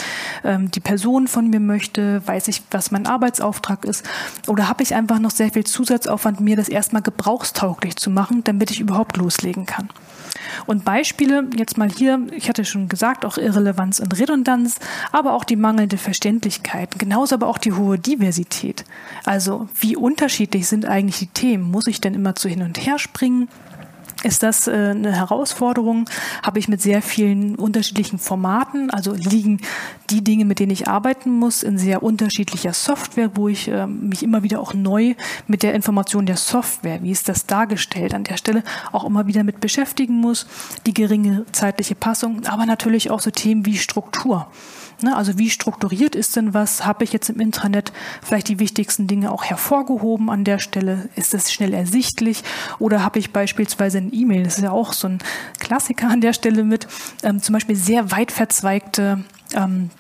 [0.45, 2.23] ähm, die Person von mir möchte?
[2.27, 4.05] Weiß ich, was mein Arbeitsauftrag ist?
[4.47, 8.71] Oder habe ich einfach noch sehr viel Zusatzaufwand, mir das erstmal gebrauchstauglich zu machen, damit
[8.71, 9.89] ich überhaupt loslegen kann?
[10.67, 14.79] Und Beispiele, jetzt mal hier, ich hatte schon gesagt, auch Irrelevanz und Redundanz,
[15.13, 18.85] aber auch die mangelnde Verständlichkeit, genauso aber auch die hohe Diversität.
[19.25, 21.71] Also wie unterschiedlich sind eigentlich die Themen?
[21.71, 23.49] Muss ich denn immer zu hin und her springen?
[24.23, 26.09] Ist das äh, eine Herausforderung.
[26.43, 29.61] Habe ich mit sehr vielen unterschiedlichen Formaten, also liegen
[30.11, 34.23] die Dinge, mit denen ich arbeiten muss, in sehr unterschiedlicher Software, wo ich äh, mich
[34.23, 35.15] immer wieder auch neu
[35.47, 39.45] mit der Information der Software, wie ist das dargestellt, an der Stelle auch immer wieder
[39.45, 40.47] mit beschäftigen muss,
[40.87, 44.49] die geringe zeitliche Passung, aber natürlich auch so Themen wie Struktur.
[45.05, 45.17] Ne?
[45.17, 46.85] Also wie strukturiert ist denn was?
[46.85, 51.09] Habe ich jetzt im Intranet vielleicht die wichtigsten Dinge auch hervorgehoben an der Stelle?
[51.15, 52.43] Ist es schnell ersichtlich?
[52.79, 55.19] Oder habe ich beispielsweise ein E-Mail, das ist ja auch so ein
[55.61, 56.89] Klassiker an der Stelle mit,
[57.23, 59.91] ähm, zum Beispiel sehr weit verzweigte ähm,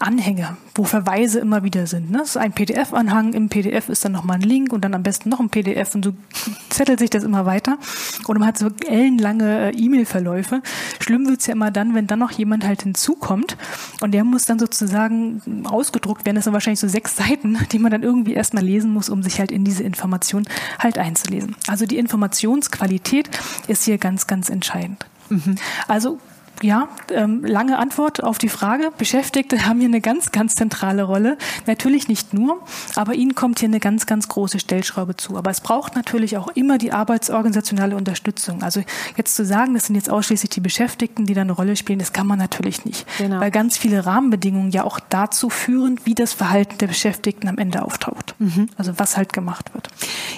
[0.00, 2.10] Anhänge, wo Verweise immer wieder sind.
[2.10, 2.18] Ne?
[2.18, 5.28] Das ist ein PDF-Anhang, im PDF ist dann nochmal ein Link und dann am besten
[5.28, 6.12] noch ein PDF und so
[6.70, 7.78] zettelt sich das immer weiter.
[8.26, 10.62] Und man hat so ellenlange äh, E-Mail-Verläufe.
[11.00, 13.56] Schlimm wird's ja immer dann, wenn dann noch jemand halt hinzukommt
[14.00, 16.36] und der muss dann sozusagen ausgedruckt werden.
[16.36, 19.38] Das sind wahrscheinlich so sechs Seiten, die man dann irgendwie erstmal lesen muss, um sich
[19.38, 20.44] halt in diese Information
[20.78, 21.56] halt einzulesen.
[21.68, 23.30] Also die Informationsqualität
[23.68, 25.06] ist hier ganz, ganz entscheidend.
[25.28, 25.56] Mhm.
[25.88, 26.18] Also
[26.62, 28.90] ja, ähm, lange Antwort auf die Frage.
[28.96, 31.36] Beschäftigte haben hier eine ganz, ganz zentrale Rolle.
[31.66, 32.62] Natürlich nicht nur,
[32.94, 35.36] aber ihnen kommt hier eine ganz, ganz große Stellschraube zu.
[35.36, 38.62] Aber es braucht natürlich auch immer die arbeitsorganisationale Unterstützung.
[38.62, 38.82] Also
[39.16, 42.12] jetzt zu sagen, das sind jetzt ausschließlich die Beschäftigten, die da eine Rolle spielen, das
[42.12, 43.06] kann man natürlich nicht.
[43.18, 43.40] Genau.
[43.40, 47.82] Weil ganz viele Rahmenbedingungen ja auch dazu führen, wie das Verhalten der Beschäftigten am Ende
[47.82, 48.34] auftaucht.
[48.38, 48.68] Mhm.
[48.76, 49.88] Also was halt gemacht wird.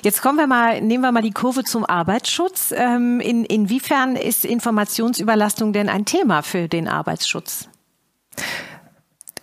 [0.02, 2.72] Jetzt kommen wir mal, nehmen wir mal die Kurve zum Arbeitsschutz.
[2.76, 7.68] Ähm, in, inwiefern ist Informationsüberlastung denn ein Thema für den Arbeitsschutz?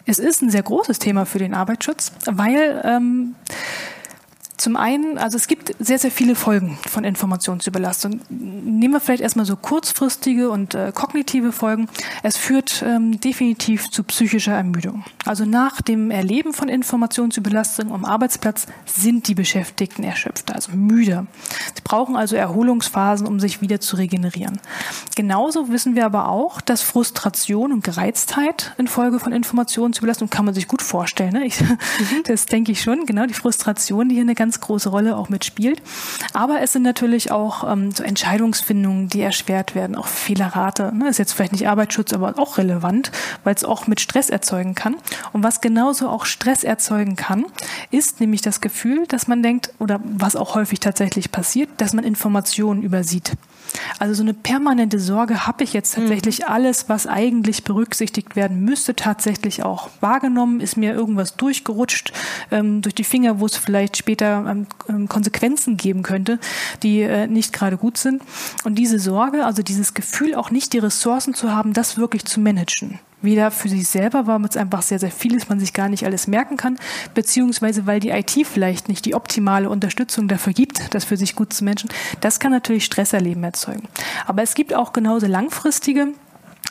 [0.05, 3.35] Es ist ein sehr großes Thema für den Arbeitsschutz, weil ähm,
[4.57, 8.21] zum einen, also es gibt sehr, sehr viele Folgen von Informationsüberlastung.
[8.29, 11.89] Nehmen wir vielleicht erstmal so kurzfristige und äh, kognitive Folgen.
[12.21, 15.03] Es führt ähm, definitiv zu psychischer Ermüdung.
[15.25, 21.25] Also nach dem Erleben von Informationsüberlastung am Arbeitsplatz sind die Beschäftigten erschöpft, also müde.
[21.73, 24.59] Sie brauchen also Erholungsphasen, um sich wieder zu regenerieren.
[25.15, 30.67] Genauso wissen wir aber auch, dass Frustration und Gereiztheit infolge von Informationsüberlastung kann man sich
[30.67, 31.33] gut vorstellen.
[31.33, 31.45] Ne?
[31.45, 31.67] Ich, mhm.
[32.25, 35.81] Das denke ich schon, genau, die Frustration, die hier eine ganz große Rolle auch mitspielt.
[36.33, 40.93] Aber es sind natürlich auch ähm, so Entscheidungsfindungen, die erschwert werden, auch Fehlerrate.
[40.93, 41.07] Ne?
[41.07, 43.09] Ist jetzt vielleicht nicht Arbeitsschutz, aber auch relevant,
[43.45, 44.97] weil es auch mit Stress erzeugen kann.
[45.31, 47.45] Und was genauso auch Stress erzeugen kann,
[47.89, 52.03] ist nämlich das Gefühl, dass man denkt, oder was auch häufig tatsächlich passiert, dass man
[52.03, 53.31] Informationen übersieht.
[53.99, 56.45] Also so eine permanente Sorge, habe ich jetzt tatsächlich mhm.
[56.47, 60.59] alles, was eigentlich berücksichtigt werden müsste, tatsächlich auch wahrgenommen?
[60.59, 62.13] Ist mir irgendwas durchgerutscht
[62.51, 66.39] ähm, durch die Finger, wo es vielleicht später ähm, ähm, Konsequenzen geben könnte,
[66.81, 68.21] die äh, nicht gerade gut sind?
[68.63, 72.39] Und diese Sorge, also dieses Gefühl, auch nicht die Ressourcen zu haben, das wirklich zu
[72.39, 75.89] managen weder für sich selber, weil es einfach sehr, sehr viel ist, man sich gar
[75.89, 76.77] nicht alles merken kann,
[77.13, 81.53] beziehungsweise weil die IT vielleicht nicht die optimale Unterstützung dafür gibt, das für sich gut
[81.53, 81.89] zu managen.
[82.19, 83.87] Das kann natürlich Stresserleben erzeugen.
[84.27, 86.09] Aber es gibt auch genauso langfristige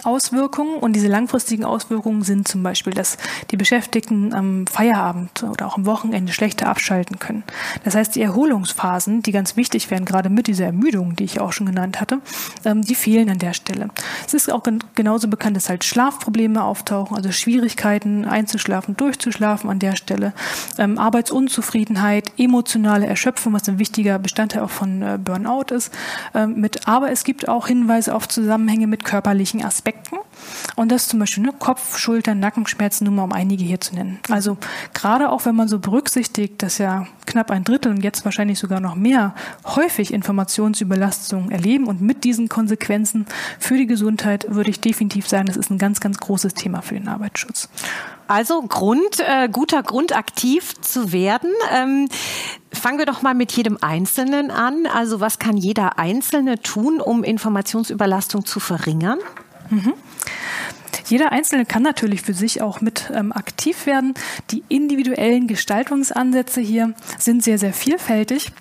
[0.05, 3.19] Auswirkungen und diese langfristigen Auswirkungen sind zum Beispiel, dass
[3.51, 7.45] die Beschäftigten am Feierabend oder auch am Wochenende schlechter abschalten können.
[7.85, 11.53] Das heißt, die Erholungsphasen, die ganz wichtig wären, gerade mit dieser Ermüdung, die ich auch
[11.53, 12.21] schon genannt hatte,
[12.65, 13.91] ähm, die fehlen an der Stelle.
[14.27, 19.95] Es ist auch genauso bekannt, dass halt Schlafprobleme auftauchen, also Schwierigkeiten einzuschlafen, durchzuschlafen an der
[19.95, 20.33] Stelle,
[20.79, 25.93] ähm, Arbeitsunzufriedenheit, emotionale Erschöpfung, was ein wichtiger Bestandteil auch von äh, Burnout ist,
[26.35, 26.89] ähm, mit.
[26.89, 29.82] Aber es gibt auch Hinweise auf Zusammenhänge mit körperlichen Aspekten.
[29.83, 30.19] Aspekten.
[30.77, 34.21] Und das zum Beispiel ne, Kopf, Schultern, Nackenschmerzen, nur mal um einige hier zu nennen.
[34.31, 34.57] Also
[34.95, 38.81] gerade auch wenn man so berücksichtigt, dass ja knapp ein Drittel und jetzt wahrscheinlich sogar
[38.81, 43.27] noch mehr häufig Informationsüberlastungen erleben und mit diesen Konsequenzen
[43.59, 46.95] für die Gesundheit würde ich definitiv sagen, das ist ein ganz, ganz großes Thema für
[46.95, 47.69] den Arbeitsschutz.
[48.29, 51.51] Also Grund, äh, guter Grund, aktiv zu werden.
[51.75, 52.09] Ähm,
[52.73, 54.87] fangen wir doch mal mit jedem Einzelnen an.
[54.87, 59.19] Also was kann jeder Einzelne tun, um Informationsüberlastung zu verringern?
[59.73, 59.95] Mhm.
[61.07, 64.15] Jeder Einzelne kann natürlich für sich auch mit ähm, aktiv werden.
[64.51, 68.53] Die individuellen Gestaltungsansätze hier sind sehr, sehr vielfältig.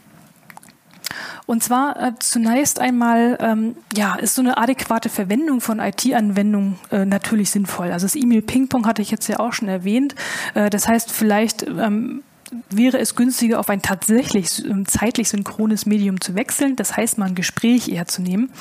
[1.45, 7.05] Und zwar äh, zunächst einmal, ähm, ja, ist so eine adäquate Verwendung von IT-Anwendungen äh,
[7.05, 7.91] natürlich sinnvoll.
[7.91, 10.15] Also das E-Mail-Ping-Pong hatte ich jetzt ja auch schon erwähnt.
[10.53, 12.23] Äh, das heißt, vielleicht ähm,
[12.69, 16.75] wäre es günstiger, auf ein tatsächlich ähm, zeitlich synchrones Medium zu wechseln.
[16.75, 18.51] Das heißt, mal ein Gespräch eher zu nehmen,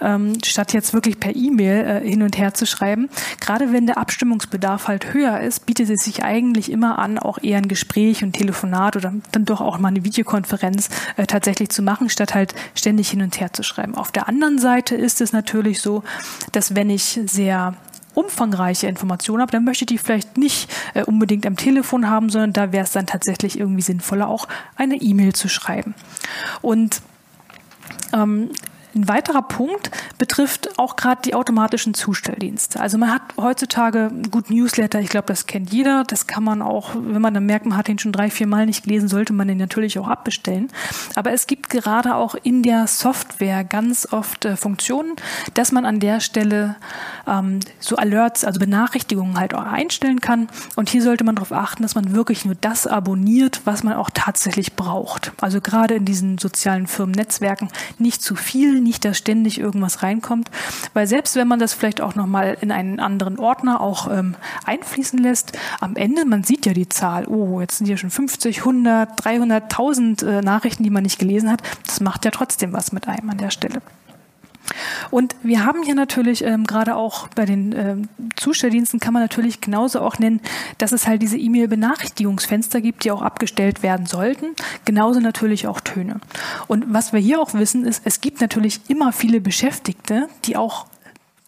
[0.00, 3.08] ähm, statt jetzt wirklich per E-Mail äh, hin und her zu schreiben.
[3.40, 7.58] Gerade wenn der Abstimmungsbedarf halt höher ist, bietet es sich eigentlich immer an, auch eher
[7.58, 12.08] ein Gespräch und Telefonat oder dann doch auch mal eine Videokonferenz äh, tatsächlich zu machen,
[12.08, 13.94] statt halt ständig hin und her zu schreiben.
[13.96, 16.02] Auf der anderen Seite ist es natürlich so,
[16.52, 17.74] dass wenn ich sehr
[18.14, 22.52] umfangreiche Informationen habe, dann möchte ich die vielleicht nicht äh, unbedingt am Telefon haben, sondern
[22.52, 25.94] da wäre es dann tatsächlich irgendwie sinnvoller, auch eine E-Mail zu schreiben.
[26.62, 27.02] Und
[28.12, 28.50] ähm,
[28.94, 32.80] ein weiterer Punkt betrifft auch gerade die automatischen Zustelldienste.
[32.80, 36.04] Also man hat heutzutage gut Newsletter, ich glaube, das kennt jeder.
[36.04, 38.66] Das kann man auch, wenn man dann merkt, man hat den schon drei, vier Mal
[38.66, 40.68] nicht gelesen, sollte man den natürlich auch abbestellen.
[41.14, 45.16] Aber es gibt gerade auch in der Software ganz oft äh, Funktionen,
[45.54, 46.76] dass man an der Stelle
[47.26, 50.48] ähm, so Alerts, also Benachrichtigungen halt auch einstellen kann.
[50.76, 54.10] Und hier sollte man darauf achten, dass man wirklich nur das abonniert, was man auch
[54.12, 55.32] tatsächlich braucht.
[55.40, 60.50] Also gerade in diesen sozialen Firmennetzwerken nicht zu viel, nicht, dass ständig irgendwas reinkommt,
[60.92, 65.18] weil selbst wenn man das vielleicht auch nochmal in einen anderen Ordner auch ähm, einfließen
[65.18, 69.20] lässt, am Ende, man sieht ja die Zahl, oh, jetzt sind hier schon 50, 100,
[69.20, 73.30] 300.000 äh, Nachrichten, die man nicht gelesen hat, das macht ja trotzdem was mit einem
[73.30, 73.82] an der Stelle.
[75.10, 79.60] Und wir haben hier natürlich ähm, gerade auch bei den ähm, Zustelldiensten kann man natürlich
[79.60, 80.40] genauso auch nennen,
[80.78, 84.54] dass es halt diese E-Mail-Benachrichtigungsfenster gibt, die auch abgestellt werden sollten.
[84.84, 86.20] Genauso natürlich auch Töne.
[86.66, 90.86] Und was wir hier auch wissen, ist, es gibt natürlich immer viele Beschäftigte, die auch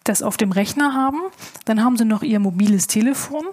[0.09, 1.19] das auf dem Rechner haben.
[1.65, 3.45] Dann haben sie noch ihr mobiles Telefon.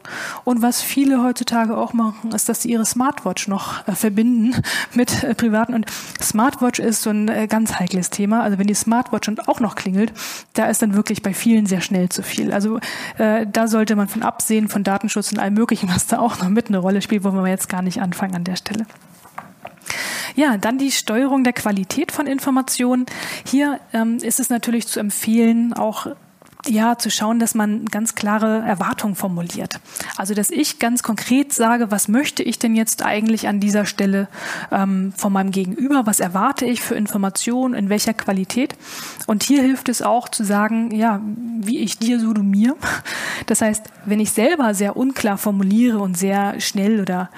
[0.45, 4.63] Und was viele heutzutage auch machen, ist, dass sie ihre Smartwatch noch äh, verbinden
[4.95, 5.75] mit äh, privaten.
[5.75, 5.87] Und
[6.21, 8.43] Smartwatch ist so ein äh, ganz heikles Thema.
[8.43, 10.13] Also wenn die Smartwatch auch noch klingelt,
[10.55, 12.53] da ist dann wirklich bei vielen sehr schnell zu viel.
[12.53, 12.79] Also
[13.19, 16.49] äh, da sollte man von absehen, von Datenschutz und allem Möglichen, was da auch noch
[16.49, 18.87] mit eine Rolle spielt, wo wir jetzt gar nicht anfangen an der Stelle.
[20.37, 23.07] Ja, dann die Steuerung der Qualität von Informationen.
[23.45, 26.09] Hier ähm, ist es natürlich zu empfehlen, auch
[26.67, 29.81] ja, zu schauen, dass man ganz klare Erwartungen formuliert.
[30.17, 34.29] Also, dass ich ganz konkret sage, was möchte ich denn jetzt eigentlich an dieser Stelle
[34.71, 36.07] ähm, von meinem Gegenüber?
[36.07, 37.75] Was erwarte ich für Informationen?
[37.75, 38.77] In welcher Qualität?
[39.27, 41.21] Und hier hilft es auch zu sagen, ja,
[41.61, 42.77] wie ich dir, so du mir.
[43.47, 47.31] Das heißt, wenn ich selber sehr unklar formuliere und sehr schnell oder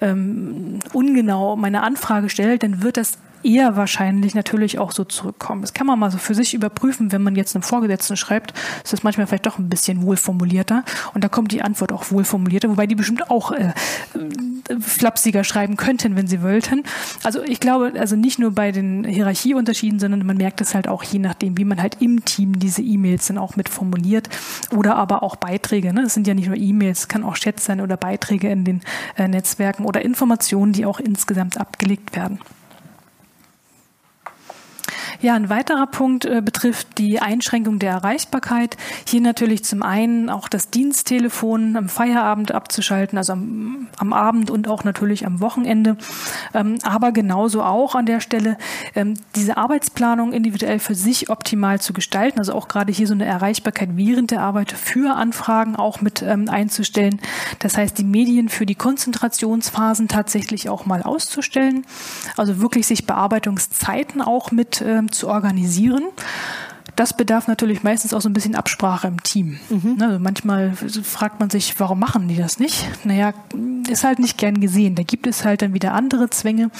[0.00, 5.60] ähm, ungenau meine Anfrage stelle, dann wird das eher wahrscheinlich natürlich auch so zurückkommen.
[5.62, 8.52] Das kann man mal so für sich überprüfen, wenn man jetzt einem Vorgesetzten schreibt,
[8.82, 12.68] ist das manchmal vielleicht doch ein bisschen wohlformulierter und da kommt die Antwort auch wohlformulierter,
[12.68, 13.72] wobei die bestimmt auch äh,
[14.68, 16.84] äh, flapsiger schreiben könnten, wenn sie wollten.
[17.22, 21.02] Also ich glaube, also nicht nur bei den Hierarchieunterschieden, sondern man merkt es halt auch
[21.02, 24.28] je nachdem, wie man halt im Team diese E-Mails dann auch mit formuliert
[24.74, 25.92] oder aber auch Beiträge.
[25.92, 26.02] Ne?
[26.02, 28.80] Es sind ja nicht nur E-Mails, kann auch Chats sein oder Beiträge in den
[29.16, 32.38] äh, Netzwerken oder Informationen, die auch insgesamt abgelegt werden.
[35.24, 38.76] Ja, ein weiterer Punkt äh, betrifft die Einschränkung der Erreichbarkeit.
[39.08, 44.68] Hier natürlich zum einen auch das Diensttelefon am Feierabend abzuschalten, also am, am Abend und
[44.68, 45.96] auch natürlich am Wochenende.
[46.52, 48.58] Ähm, aber genauso auch an der Stelle
[48.94, 52.38] ähm, diese Arbeitsplanung individuell für sich optimal zu gestalten.
[52.38, 56.50] Also auch gerade hier so eine Erreichbarkeit während der Arbeit für Anfragen auch mit ähm,
[56.50, 57.18] einzustellen.
[57.60, 61.86] Das heißt, die Medien für die Konzentrationsphasen tatsächlich auch mal auszustellen.
[62.36, 66.04] Also wirklich sich Bearbeitungszeiten auch mit ähm, zu organisieren.
[66.96, 69.58] Das bedarf natürlich meistens auch so ein bisschen Absprache im Team.
[69.68, 69.96] Mhm.
[70.00, 70.72] Also manchmal
[71.02, 72.86] fragt man sich, warum machen die das nicht?
[73.04, 73.34] Naja,
[73.88, 74.94] ist halt nicht gern gesehen.
[74.94, 76.70] Da gibt es halt dann wieder andere Zwänge.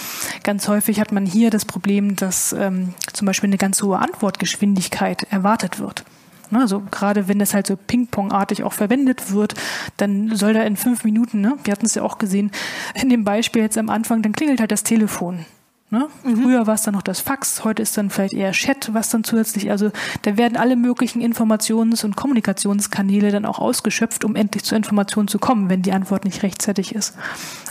[0.44, 5.25] Ganz häufig hat man hier das Problem, dass ähm, zum Beispiel eine ganz hohe Antwortgeschwindigkeit
[5.31, 6.05] erwartet wird.
[6.51, 9.55] Ne, also gerade wenn das halt so Ping-Pong-artig auch verwendet wird,
[9.97, 12.53] dann soll da in fünf Minuten, ne, wir hatten es ja auch gesehen,
[12.94, 15.47] in dem Beispiel jetzt am Anfang, dann klingelt halt das Telefon.
[15.95, 16.09] Ne?
[16.25, 16.43] Mhm.
[16.43, 19.23] Früher war es dann noch das Fax, heute ist dann vielleicht eher Chat, was dann
[19.23, 24.77] zusätzlich, also da werden alle möglichen Informations- und Kommunikationskanäle dann auch ausgeschöpft, um endlich zur
[24.77, 27.15] Information zu kommen, wenn die Antwort nicht rechtzeitig ist.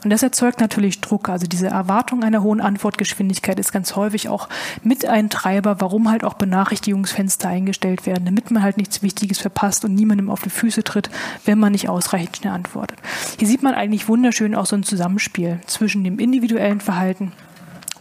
[0.06, 1.28] Und das erzeugt natürlich Druck.
[1.28, 4.48] Also diese Erwartung einer hohen Antwortgeschwindigkeit ist ganz häufig auch
[4.84, 9.84] mit ein Treiber, warum halt auch Benachrichtigungsfenster eingestellt werden, damit man halt nichts Wichtiges verpasst
[9.84, 11.10] und niemandem auf die Füße tritt,
[11.44, 13.00] wenn man nicht ausreichend schnell antwortet.
[13.38, 17.34] Hier sieht man eigentlich wunderschön auch so ein Zusammenspiel zwischen dem individuellen Verhalten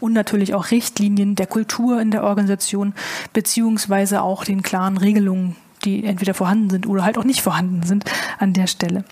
[0.02, 2.92] und natürlich auch Richtlinien der Kultur in der Organisation
[3.32, 8.04] beziehungsweise auch den klaren Regelungen die entweder vorhanden sind oder halt auch nicht vorhanden sind
[8.38, 9.04] an der Stelle.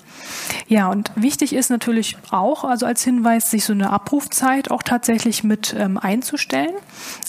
[0.68, 5.44] Ja, und wichtig ist natürlich auch, also als Hinweis, sich so eine Abrufzeit auch tatsächlich
[5.44, 6.74] mit ähm, einzustellen.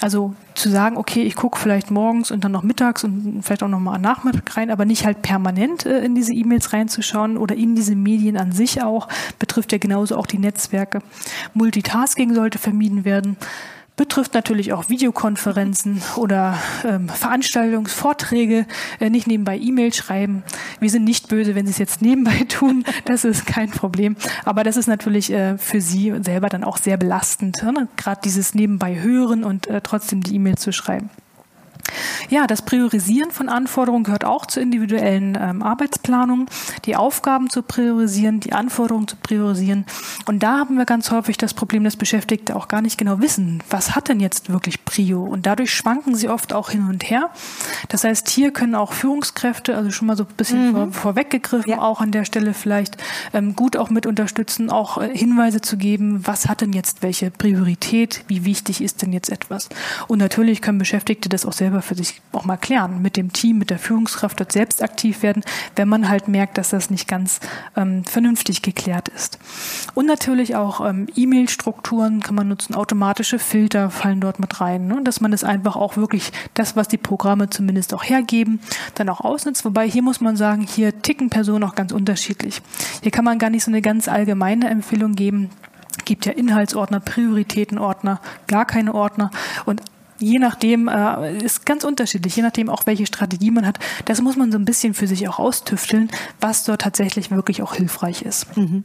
[0.02, 3.68] Also zu sagen, okay, ich gucke vielleicht morgens und dann noch mittags und vielleicht auch
[3.68, 7.76] noch mal Nachmittag rein, aber nicht halt permanent äh, in diese E-Mails reinzuschauen oder in
[7.76, 9.08] diese Medien an sich auch,
[9.40, 11.02] betrifft ja genauso auch die Netzwerke.
[11.54, 13.38] Multitasking sollte vermieden werden
[14.02, 18.66] betrifft natürlich auch Videokonferenzen oder ähm, Veranstaltungsvorträge,
[19.00, 20.42] äh, nicht nebenbei E-Mail schreiben.
[20.80, 24.16] Wir sind nicht böse, wenn Sie es jetzt nebenbei tun, das ist kein Problem.
[24.44, 27.88] Aber das ist natürlich äh, für Sie selber dann auch sehr belastend, ne?
[27.96, 31.12] gerade dieses nebenbei hören und äh, trotzdem die E-Mail zu schreiben.
[32.30, 36.48] Ja, das Priorisieren von Anforderungen gehört auch zur individuellen ähm, Arbeitsplanung.
[36.86, 39.86] Die Aufgaben zu priorisieren, die Anforderungen zu priorisieren.
[40.26, 43.64] Und da haben wir ganz häufig das Problem, dass Beschäftigte auch gar nicht genau wissen,
[43.70, 45.24] was hat denn jetzt wirklich Prio?
[45.24, 47.30] Und dadurch schwanken sie oft auch hin und her.
[47.90, 50.94] Das heißt, hier können auch Führungskräfte, also schon mal so ein bisschen mhm.
[50.94, 51.80] vor, vorweggegriffen, ja.
[51.80, 52.98] auch an der Stelle vielleicht
[53.34, 57.32] ähm, gut auch mit unterstützen, auch äh, Hinweise zu geben, was hat denn jetzt welche
[57.32, 59.70] Priorität, wie wichtig ist denn jetzt etwas?
[60.08, 63.58] Und natürlich können Beschäftigte das auch selber für sich auch mal klären, mit dem Team,
[63.58, 65.44] mit der Führungskraft dort selbst aktiv werden,
[65.76, 67.40] wenn man halt merkt, dass das nicht ganz
[67.76, 69.40] ähm, vernünftig geklärt ist.
[69.94, 75.02] Und natürlich auch ähm, E-Mail-Strukturen kann man nutzen, automatische Filter fallen dort mit rein, ne?
[75.04, 78.60] dass man das einfach auch wirklich das, was die Programme zumindest auch hergeben,
[78.96, 79.66] dann auch ausnutzt.
[79.66, 82.62] Wobei hier muss man sagen, hier ticken Personen auch ganz unterschiedlich.
[83.02, 85.50] Hier kann man gar nicht so eine ganz allgemeine Empfehlung geben
[86.06, 89.32] gibt ja Inhaltsordner, Prioritätenordner, gar keine Ordner.
[89.66, 89.82] Und
[90.22, 93.80] je nachdem, äh, ist ganz unterschiedlich, je nachdem auch welche Strategie man hat.
[94.06, 97.76] Das muss man so ein bisschen für sich auch austüfteln, was dort tatsächlich wirklich auch
[97.76, 98.56] hilfreich ist.
[98.56, 98.84] Mhm.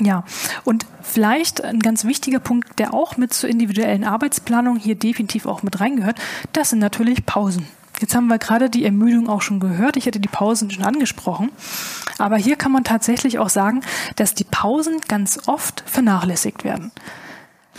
[0.00, 0.24] Ja,
[0.64, 5.62] und vielleicht ein ganz wichtiger Punkt, der auch mit zur individuellen Arbeitsplanung hier definitiv auch
[5.62, 6.20] mit reingehört,
[6.52, 7.66] das sind natürlich Pausen.
[8.00, 9.96] Jetzt haben wir gerade die Ermüdung auch schon gehört.
[9.96, 11.50] Ich hätte die Pausen schon angesprochen.
[12.18, 13.80] Aber hier kann man tatsächlich auch sagen,
[14.14, 16.92] dass die Pausen ganz oft vernachlässigt werden.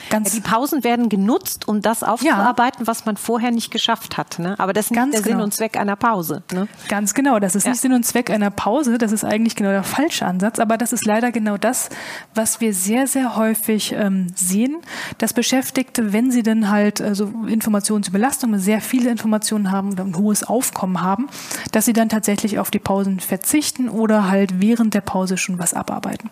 [0.10, 2.88] Ganz die Pausen werden genutzt, um das aufzuarbeiten, ja.
[2.88, 4.40] was man vorher nicht geschafft hat.
[4.40, 4.56] Ne?
[4.58, 5.24] Aber das ist nicht der genau.
[5.24, 6.44] Sinn und Zweck einer Pause.
[6.52, 6.68] Ne?
[6.88, 7.72] Ganz genau, das ist ja.
[7.72, 8.98] nicht Sinn und Zweck einer Pause.
[8.98, 10.60] Das ist eigentlich genau der falsche Ansatz.
[10.60, 11.90] Aber das ist leider genau das,
[12.34, 14.78] was wir sehr, sehr häufig ähm, sehen,
[15.18, 20.44] dass Beschäftigte, wenn sie dann halt also Informationsüberlastung, sehr viele Informationen haben oder ein hohes
[20.44, 21.28] Aufkommen haben,
[21.72, 25.74] dass sie dann tatsächlich auf die Pausen verzichten oder halt während der Pause schon was
[25.74, 26.30] abarbeiten.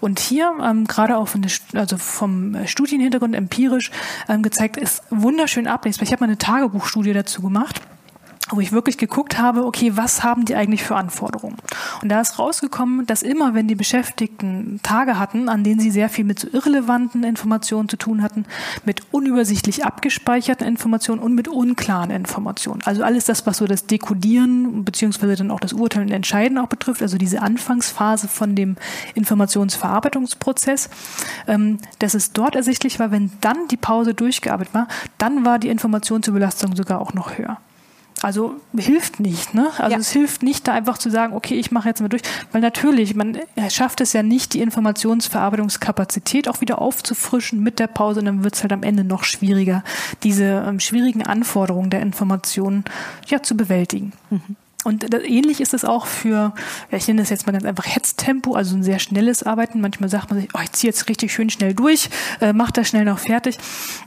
[0.00, 3.90] Und hier ähm, gerade auch von der, also vom Studien Hintergrund empirisch
[4.28, 6.04] ähm, gezeigt, ist wunderschön ablesbar.
[6.04, 7.80] Ich habe mal eine Tagebuchstudie dazu gemacht
[8.50, 11.56] wo ich wirklich geguckt habe, okay, was haben die eigentlich für Anforderungen?
[12.02, 16.08] Und da ist rausgekommen, dass immer, wenn die Beschäftigten Tage hatten, an denen sie sehr
[16.08, 18.46] viel mit so irrelevanten Informationen zu tun hatten,
[18.84, 22.82] mit unübersichtlich abgespeicherten Informationen und mit unklaren Informationen.
[22.84, 26.68] Also alles das, was so das Dekodieren beziehungsweise dann auch das Urteilen und Entscheiden auch
[26.68, 28.76] betrifft, also diese Anfangsphase von dem
[29.14, 30.90] Informationsverarbeitungsprozess,
[31.46, 35.68] ähm, dass es dort ersichtlich war, wenn dann die Pause durchgearbeitet war, dann war die
[35.68, 37.58] Informationsüberlastung sogar auch noch höher.
[38.22, 39.70] Also hilft nicht, ne?
[39.78, 39.98] Also ja.
[39.98, 43.14] es hilft nicht, da einfach zu sagen, okay, ich mache jetzt mal durch, weil natürlich,
[43.14, 43.38] man
[43.70, 48.54] schafft es ja nicht, die Informationsverarbeitungskapazität auch wieder aufzufrischen mit der Pause und dann wird
[48.54, 49.84] es halt am Ende noch schwieriger,
[50.24, 52.84] diese ähm, schwierigen Anforderungen der Informationen
[53.28, 54.12] ja zu bewältigen.
[54.30, 54.56] Mhm.
[54.88, 56.54] Und ähnlich ist es auch für,
[56.90, 59.82] ich nenne das jetzt mal ganz einfach Hetztempo, also ein sehr schnelles Arbeiten.
[59.82, 62.08] Manchmal sagt man sich, oh, ich ziehe jetzt richtig schön schnell durch,
[62.40, 63.58] äh, mach das schnell noch fertig.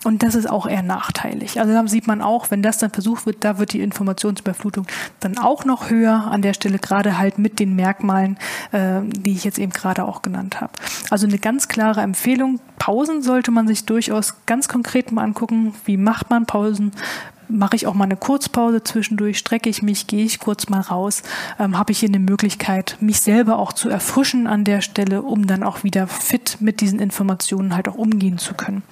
[0.06, 1.60] Und das ist auch eher nachteilig.
[1.60, 4.88] Also da sieht man auch, wenn das dann versucht wird, da wird die Informationsüberflutung
[5.20, 8.39] dann auch noch höher an der Stelle, gerade halt mit den Merkmalen,
[8.72, 10.74] äh, die ich jetzt eben gerade auch genannt habe.
[11.12, 12.60] Also eine ganz klare Empfehlung.
[12.80, 15.76] Pausen sollte man sich durchaus ganz konkret mal angucken.
[15.86, 16.91] Wie macht man Pausen?
[17.52, 21.24] Mache ich auch mal eine Kurzpause zwischendurch, strecke ich mich, gehe ich kurz mal raus,
[21.60, 25.48] ähm, habe ich hier eine Möglichkeit, mich selber auch zu erfrischen an der Stelle, um
[25.48, 28.84] dann auch wieder fit mit diesen Informationen halt auch umgehen zu können.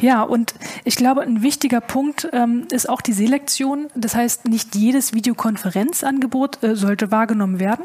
[0.00, 3.86] Ja, und ich glaube, ein wichtiger Punkt ähm, ist auch die Selektion.
[3.94, 7.84] Das heißt, nicht jedes Videokonferenzangebot äh, sollte wahrgenommen werden.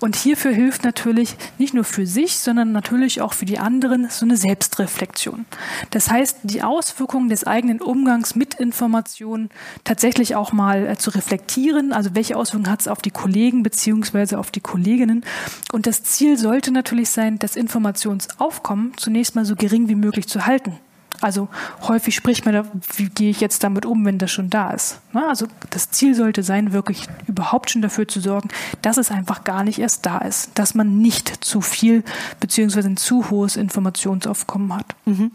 [0.00, 4.24] Und hierfür hilft natürlich nicht nur für sich, sondern natürlich auch für die anderen so
[4.24, 5.46] eine Selbstreflexion.
[5.90, 9.50] Das heißt, die Auswirkungen des eigenen Umgangs mit Informationen Situation
[9.84, 11.92] tatsächlich auch mal äh, zu reflektieren.
[11.92, 15.24] Also welche Auswirkungen hat es auf die Kollegen beziehungsweise auf die Kolleginnen?
[15.72, 20.46] Und das Ziel sollte natürlich sein, das Informationsaufkommen zunächst mal so gering wie möglich zu
[20.46, 20.78] halten.
[21.20, 21.48] Also
[21.82, 22.64] häufig spricht man da,
[22.96, 25.00] wie gehe ich jetzt damit um, wenn das schon da ist.
[25.12, 28.50] Also das Ziel sollte sein, wirklich überhaupt schon dafür zu sorgen,
[28.82, 32.04] dass es einfach gar nicht erst da ist, dass man nicht zu viel
[32.38, 34.94] beziehungsweise ein zu hohes Informationsaufkommen hat.
[35.06, 35.32] Mhm.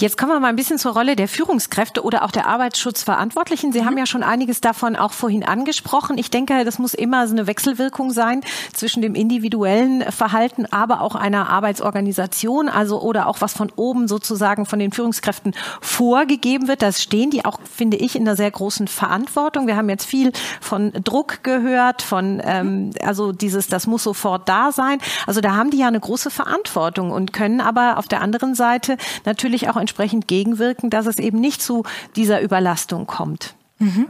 [0.00, 3.72] Jetzt kommen wir mal ein bisschen zur Rolle der Führungskräfte oder auch der Arbeitsschutzverantwortlichen.
[3.72, 3.86] Sie mhm.
[3.86, 6.18] haben ja schon einiges davon auch vorhin angesprochen.
[6.18, 8.42] Ich denke, das muss immer so eine Wechselwirkung sein
[8.72, 14.66] zwischen dem individuellen Verhalten, aber auch einer Arbeitsorganisation, also oder auch was von oben sozusagen
[14.66, 16.82] von den Führungskräften vorgegeben wird.
[16.82, 19.66] Das stehen die auch, finde ich, in einer sehr großen Verantwortung.
[19.66, 20.30] Wir haben jetzt viel
[20.60, 25.00] von Druck gehört, von ähm, also dieses, das muss sofort da sein.
[25.26, 28.96] Also da haben die ja eine große Verantwortung und können aber auf der anderen Seite
[29.24, 31.84] natürlich auch entsprechend gegenwirken, dass es eben nicht zu
[32.14, 33.54] dieser Überlastung kommt.
[33.78, 34.06] Mhm.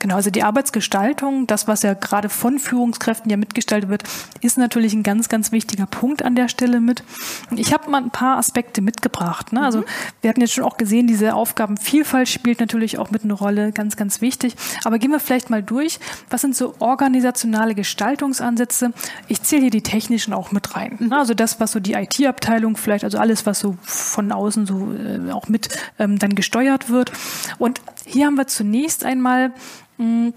[0.00, 4.02] Genau, also die Arbeitsgestaltung, das, was ja gerade von Führungskräften ja mitgestaltet wird,
[4.40, 7.04] ist natürlich ein ganz, ganz wichtiger Punkt an der Stelle mit.
[7.54, 9.52] Ich habe mal ein paar Aspekte mitgebracht.
[9.52, 9.62] Ne?
[9.62, 9.84] Also mhm.
[10.22, 13.96] wir hatten jetzt schon auch gesehen, diese Aufgabenvielfalt spielt natürlich auch mit eine Rolle, ganz,
[13.96, 14.56] ganz wichtig.
[14.84, 16.00] Aber gehen wir vielleicht mal durch.
[16.28, 18.92] Was sind so organisationale Gestaltungsansätze?
[19.28, 20.96] Ich zähle hier die technischen auch mit rein.
[20.98, 21.12] Mhm.
[21.12, 25.30] Also das, was so die IT-Abteilung vielleicht, also alles, was so von außen so äh,
[25.30, 25.68] auch mit
[26.00, 27.12] ähm, dann gesteuert wird.
[27.58, 29.48] Und hier haben wir zunächst einmal
[29.98, 30.32] mh, hm,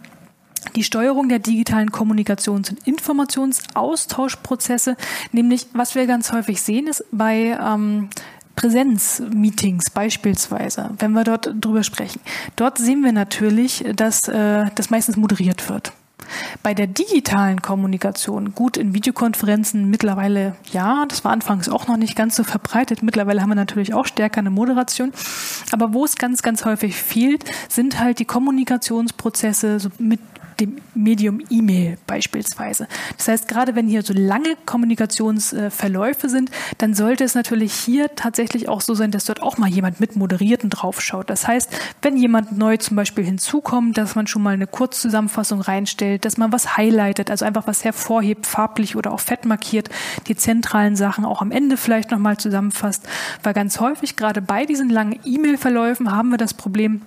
[0.75, 4.97] die Steuerung der digitalen Kommunikations- und Informationsaustauschprozesse,
[5.31, 8.09] nämlich was wir ganz häufig sehen, ist bei ähm,
[8.55, 12.19] Präsenzmeetings beispielsweise, wenn wir dort drüber sprechen.
[12.57, 15.93] Dort sehen wir natürlich, dass äh, das meistens moderiert wird.
[16.63, 22.15] Bei der digitalen Kommunikation, gut in Videokonferenzen mittlerweile ja, das war anfangs auch noch nicht
[22.15, 23.03] ganz so verbreitet.
[23.03, 25.11] Mittlerweile haben wir natürlich auch stärker eine Moderation.
[25.71, 30.19] Aber wo es ganz, ganz häufig fehlt, sind halt die Kommunikationsprozesse mit
[30.59, 32.87] dem Medium E-Mail beispielsweise.
[33.17, 38.69] Das heißt, gerade wenn hier so lange Kommunikationsverläufe sind, dann sollte es natürlich hier tatsächlich
[38.69, 41.29] auch so sein, dass dort auch mal jemand mit moderierten draufschaut.
[41.29, 41.69] Das heißt,
[42.01, 46.51] wenn jemand neu zum Beispiel hinzukommt, dass man schon mal eine Kurzzusammenfassung reinstellt, dass man
[46.51, 49.89] was highlightet, also einfach was hervorhebt, farblich oder auch fett markiert,
[50.27, 53.07] die zentralen Sachen auch am Ende vielleicht nochmal zusammenfasst.
[53.43, 57.01] Weil ganz häufig, gerade bei diesen langen E-Mail-Verläufen, haben wir das Problem,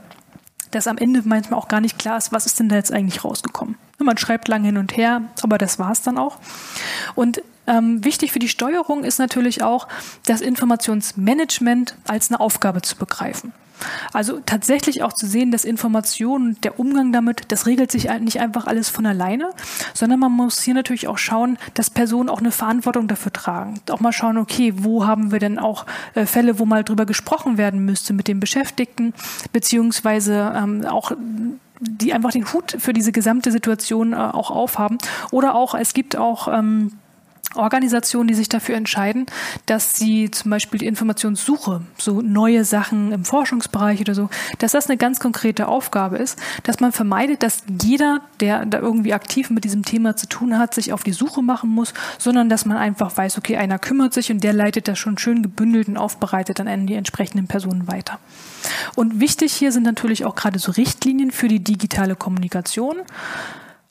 [0.72, 3.24] dass am Ende manchmal auch gar nicht klar ist, was ist denn da jetzt eigentlich
[3.24, 3.76] rausgekommen.
[3.98, 6.38] Man schreibt lang hin und her, aber das war es dann auch.
[7.14, 9.86] Und ähm, wichtig für die Steuerung ist natürlich auch,
[10.26, 13.52] das Informationsmanagement als eine Aufgabe zu begreifen.
[14.12, 18.66] Also tatsächlich auch zu sehen, dass Information der Umgang damit, das regelt sich nicht einfach
[18.66, 19.50] alles von alleine,
[19.94, 23.80] sondern man muss hier natürlich auch schauen, dass Personen auch eine Verantwortung dafür tragen.
[23.90, 27.58] Auch mal schauen, okay, wo haben wir denn auch äh, Fälle, wo mal drüber gesprochen
[27.58, 29.14] werden müsste mit den Beschäftigten,
[29.52, 31.12] beziehungsweise ähm, auch
[31.80, 34.98] die einfach den Hut für diese gesamte Situation äh, auch aufhaben.
[35.30, 36.92] Oder auch, es gibt auch ähm,
[37.54, 39.26] Organisationen, die sich dafür entscheiden,
[39.66, 44.88] dass sie zum Beispiel die Informationssuche, so neue Sachen im Forschungsbereich oder so, dass das
[44.88, 49.64] eine ganz konkrete Aufgabe ist, dass man vermeidet, dass jeder, der da irgendwie aktiv mit
[49.64, 53.16] diesem Thema zu tun hat, sich auf die Suche machen muss, sondern dass man einfach
[53.16, 56.68] weiß, okay, einer kümmert sich und der leitet das schon schön gebündelt und aufbereitet dann
[56.68, 58.18] an die entsprechenden Personen weiter.
[58.94, 62.96] Und wichtig hier sind natürlich auch gerade so Richtlinien für die digitale Kommunikation.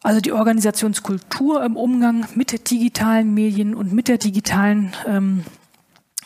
[0.03, 5.43] Also die Organisationskultur im Umgang mit digitalen Medien und mit der digitalen ähm,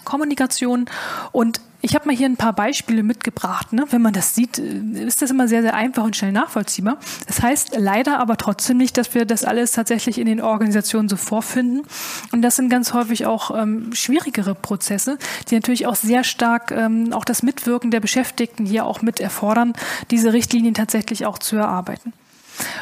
[0.06, 0.86] Kommunikation.
[1.34, 3.74] Und ich habe mal hier ein paar Beispiele mitgebracht.
[3.74, 3.86] Ne?
[3.92, 6.98] Wenn man das sieht, äh, ist das immer sehr, sehr einfach und schnell nachvollziehbar.
[7.28, 11.18] Das heißt leider aber trotzdem nicht, dass wir das alles tatsächlich in den Organisationen so
[11.18, 11.86] vorfinden.
[12.32, 15.18] Und das sind ganz häufig auch ähm, schwierigere Prozesse,
[15.50, 19.74] die natürlich auch sehr stark ähm, auch das Mitwirken der Beschäftigten hier auch mit erfordern,
[20.12, 22.14] diese Richtlinien tatsächlich auch zu erarbeiten.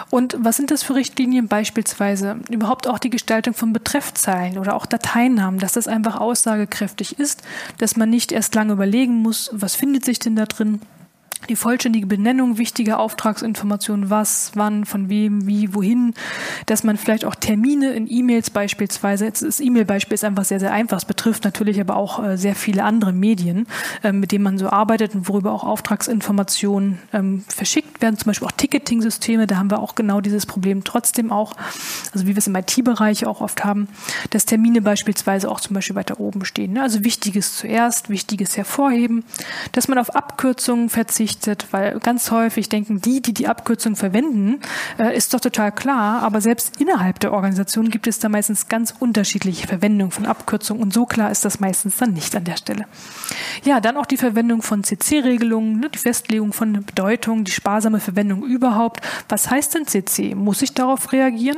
[0.09, 1.47] Und was sind das für Richtlinien?
[1.47, 7.41] Beispielsweise überhaupt auch die Gestaltung von Betreffzeilen oder auch Dateinamen, dass das einfach aussagekräftig ist,
[7.77, 10.81] dass man nicht erst lange überlegen muss, was findet sich denn da drin,
[11.49, 16.13] die vollständige Benennung wichtiger Auftragsinformationen, was, wann, von wem, wie, wohin,
[16.65, 20.71] dass man vielleicht auch Termine in E-Mails beispielsweise, jetzt das E-Mail-Beispiel ist einfach sehr, sehr
[20.71, 23.67] einfach, es betrifft natürlich aber auch äh, sehr viele andere Medien,
[24.03, 28.47] ähm, mit denen man so arbeitet und worüber auch Auftragsinformationen ähm, verschickt werden, zum Beispiel
[28.47, 31.55] auch Ticketing-Systeme, da haben wir auch genau dieses Problem trotzdem auch,
[32.13, 33.87] also wie wir es im IT-Bereich auch oft haben,
[34.29, 36.73] dass Termine beispielsweise auch zum Beispiel weiter oben stehen.
[36.73, 36.81] Ne?
[36.81, 39.23] Also Wichtiges zuerst, Wichtiges hervorheben,
[39.71, 44.59] dass man auf Abkürzungen verzichtet, berichtet, weil ganz häufig denken die, die die Abkürzung verwenden,
[44.99, 48.93] äh, ist doch total klar, aber selbst innerhalb der Organisation gibt es da meistens ganz
[48.99, 52.85] unterschiedliche Verwendungen von Abkürzungen und so klar ist das meistens dann nicht an der Stelle.
[53.63, 58.43] Ja, dann auch die Verwendung von CC-Regelungen, ne, die Festlegung von Bedeutung, die sparsame Verwendung
[58.43, 59.01] überhaupt.
[59.29, 60.35] Was heißt denn CC?
[60.35, 61.57] Muss ich darauf reagieren?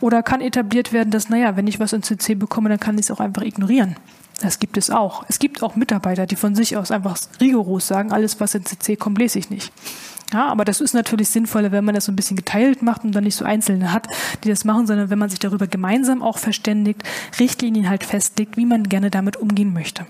[0.00, 3.06] Oder kann etabliert werden, dass, naja, wenn ich was in CC bekomme, dann kann ich
[3.06, 3.96] es auch einfach ignorieren?
[4.40, 5.24] Das gibt es auch.
[5.28, 8.96] Es gibt auch Mitarbeiter, die von sich aus einfach rigoros sagen, alles, was in CC
[8.96, 9.70] kommt, lese ich nicht.
[10.32, 13.12] Ja, aber das ist natürlich sinnvoller, wenn man das so ein bisschen geteilt macht und
[13.12, 14.06] dann nicht so Einzelne hat,
[14.44, 17.02] die das machen, sondern wenn man sich darüber gemeinsam auch verständigt,
[17.38, 20.06] Richtlinien halt festlegt, wie man gerne damit umgehen möchte.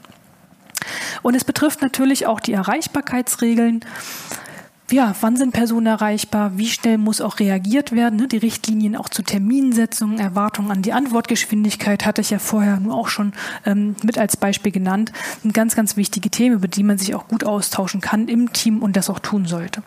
[1.22, 3.84] Und es betrifft natürlich auch die Erreichbarkeitsregeln
[4.92, 6.56] ja, wann sind Personen erreichbar?
[6.56, 8.16] Wie schnell muss auch reagiert werden?
[8.16, 8.28] Ne?
[8.28, 13.08] Die Richtlinien auch zu Terminsetzungen, Erwartungen an die Antwortgeschwindigkeit hatte ich ja vorher nur auch
[13.08, 13.32] schon
[13.66, 15.12] ähm, mit als Beispiel genannt.
[15.44, 18.82] Ein ganz, ganz wichtige Themen, über die man sich auch gut austauschen kann im Team
[18.82, 19.82] und das auch tun sollte.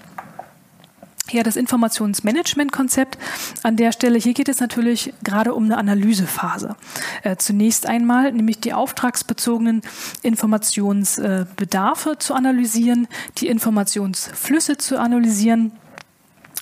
[1.34, 3.18] Ja, das Informationsmanagement-Konzept
[3.64, 6.76] an der Stelle, hier geht es natürlich gerade um eine Analysephase.
[7.24, 9.82] Äh, zunächst einmal nämlich die auftragsbezogenen
[10.22, 13.08] Informationsbedarfe äh, zu analysieren,
[13.40, 15.72] die Informationsflüsse zu analysieren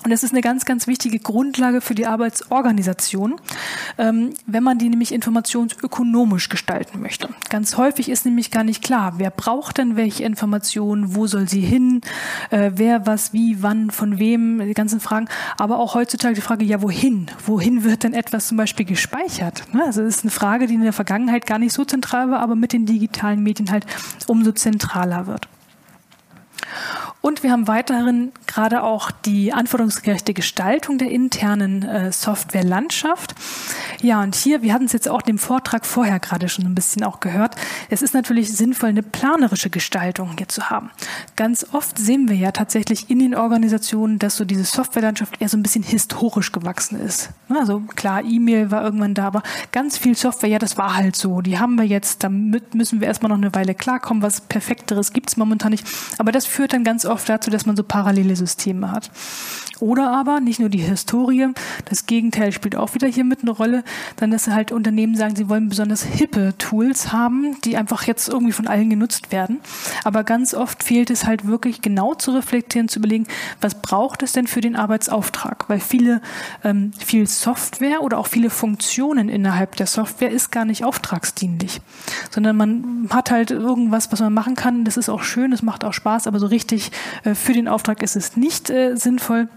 [0.03, 3.39] und das ist eine ganz, ganz wichtige Grundlage für die Arbeitsorganisation,
[3.97, 7.29] ähm, wenn man die nämlich informationsökonomisch gestalten möchte.
[7.49, 11.61] Ganz häufig ist nämlich gar nicht klar, wer braucht denn welche Informationen, wo soll sie
[11.61, 12.01] hin,
[12.49, 15.27] äh, wer, was, wie, wann, von wem, die ganzen Fragen.
[15.57, 17.27] Aber auch heutzutage die Frage, ja, wohin?
[17.45, 19.63] Wohin wird denn etwas zum Beispiel gespeichert?
[19.73, 19.83] Ne?
[19.85, 22.55] Also das ist eine Frage, die in der Vergangenheit gar nicht so zentral war, aber
[22.55, 23.85] mit den digitalen Medien halt
[24.27, 25.47] umso zentraler wird.
[27.21, 33.35] Und wir haben weiterhin gerade auch die anforderungsgerechte Gestaltung der internen äh, Softwarelandschaft.
[34.01, 37.03] Ja, und hier, wir hatten es jetzt auch dem Vortrag vorher gerade schon ein bisschen
[37.03, 37.55] auch gehört,
[37.91, 40.89] es ist natürlich sinnvoll, eine planerische Gestaltung hier zu haben.
[41.35, 45.57] Ganz oft sehen wir ja tatsächlich in den Organisationen, dass so diese Softwarelandschaft eher so
[45.57, 47.29] ein bisschen historisch gewachsen ist.
[47.49, 51.41] Also klar, E-Mail war irgendwann da, aber ganz viel Software, ja, das war halt so.
[51.41, 54.23] Die haben wir jetzt, damit müssen wir erstmal noch eine Weile klarkommen.
[54.23, 55.85] Was Perfekteres gibt's momentan nicht.
[56.17, 59.09] Aber das führt dann ganz oft dazu, dass man so parallele Systeme hat.
[59.81, 61.47] Oder aber nicht nur die Historie,
[61.85, 63.83] das Gegenteil spielt auch wieder hier mit eine Rolle,
[64.15, 68.51] dann dass halt Unternehmen sagen, sie wollen besonders hippe Tools haben, die einfach jetzt irgendwie
[68.51, 69.59] von allen genutzt werden.
[70.03, 73.25] Aber ganz oft fehlt es halt wirklich genau zu reflektieren, zu überlegen,
[73.59, 75.67] was braucht es denn für den Arbeitsauftrag?
[75.67, 76.21] Weil viele,
[76.63, 81.81] ähm, viel Software oder auch viele Funktionen innerhalb der Software ist gar nicht auftragsdienlich,
[82.29, 84.85] sondern man hat halt irgendwas, was man machen kann.
[84.85, 86.91] Das ist auch schön, das macht auch Spaß, aber so richtig
[87.23, 89.49] äh, für den Auftrag ist es nicht äh, sinnvoll.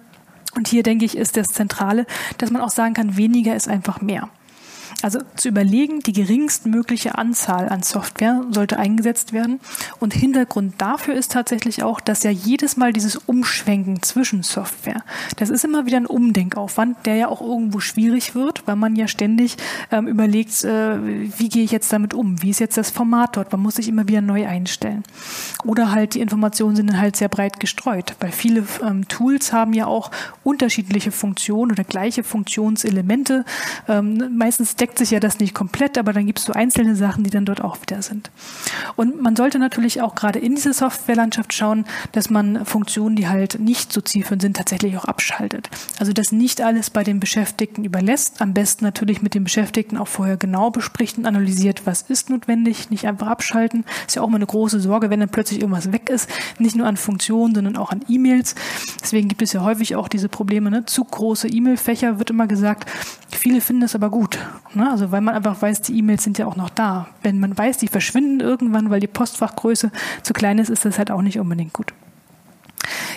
[0.56, 2.06] Und hier denke ich, ist das Zentrale,
[2.38, 4.28] dass man auch sagen kann, weniger ist einfach mehr.
[5.02, 9.60] Also zu überlegen, die geringstmögliche Anzahl an Software sollte eingesetzt werden.
[10.00, 15.02] Und Hintergrund dafür ist tatsächlich auch, dass ja jedes Mal dieses Umschwenken zwischen Software,
[15.36, 19.08] das ist immer wieder ein Umdenkaufwand, der ja auch irgendwo schwierig wird, weil man ja
[19.08, 19.56] ständig
[19.90, 20.98] ähm, überlegt, äh,
[21.38, 22.40] wie gehe ich jetzt damit um?
[22.42, 23.52] Wie ist jetzt das Format dort?
[23.52, 25.02] Man muss sich immer wieder neu einstellen.
[25.64, 29.72] Oder halt die Informationen sind dann halt sehr breit gestreut, weil viele ähm, Tools haben
[29.72, 30.10] ja auch
[30.42, 33.44] unterschiedliche Funktionen oder gleiche Funktionselemente.
[33.88, 37.24] Ähm, meistens deckt sich ja das nicht komplett, aber dann gibt es so einzelne Sachen,
[37.24, 38.30] die dann dort auch wieder sind.
[38.96, 43.58] Und man sollte natürlich auch gerade in diese Softwarelandschaft schauen, dass man Funktionen, die halt
[43.58, 45.70] nicht so zielführend sind, tatsächlich auch abschaltet.
[45.98, 48.42] Also dass nicht alles bei den Beschäftigten überlässt.
[48.42, 52.90] Am besten natürlich mit den Beschäftigten auch vorher genau bespricht und analysiert, was ist notwendig,
[52.90, 53.86] nicht einfach abschalten.
[54.06, 56.28] Ist ja auch immer eine große Sorge, wenn dann plötzlich irgendwas weg ist,
[56.58, 58.54] nicht nur an Funktionen, sondern auch an E-Mails.
[59.00, 60.84] Deswegen gibt es ja häufig auch diese Probleme, ne?
[60.84, 62.90] zu große E-Mail-Fächer wird immer gesagt.
[63.30, 64.38] Viele finden das aber gut.
[64.74, 64.90] Ne?
[64.90, 67.08] Also weil man einfach weiß, die E-Mails sind ja auch noch da.
[67.22, 69.90] Wenn man weiß, die verschwinden irgendwann, weil die Postfachgröße
[70.22, 71.92] zu klein ist, ist das halt auch nicht unbedingt gut.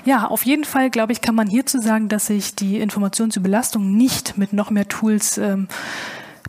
[0.05, 4.37] Ja, auf jeden Fall, glaube ich, kann man hierzu sagen, dass sich die Informationsüberlastung nicht
[4.37, 5.67] mit noch mehr Tools ähm,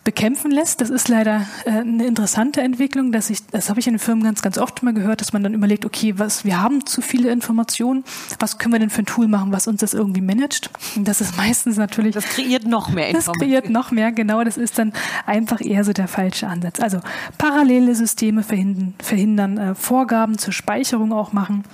[0.09, 0.81] bekämpfen lässt.
[0.81, 4.25] Das ist leider äh, eine interessante Entwicklung, dass ich, das habe ich in den Firmen
[4.25, 7.31] ganz, ganz oft mal gehört, dass man dann überlegt, okay, was, wir haben zu viele
[7.31, 8.05] Informationen,
[8.39, 10.71] was können wir denn für ein Tool machen, was uns das irgendwie managt?
[10.97, 12.15] Und das ist meistens natürlich.
[12.15, 13.39] Das kreiert noch mehr Informationen.
[13.39, 14.43] Das kreiert noch mehr, genau.
[14.45, 14.95] Das ist dann
[15.27, 16.81] einfach eher so der falsche Ansatz.
[16.81, 17.01] Also
[17.37, 21.65] parallele Systeme verhindern, verhindern äh, Vorgaben zur Speicherung auch machen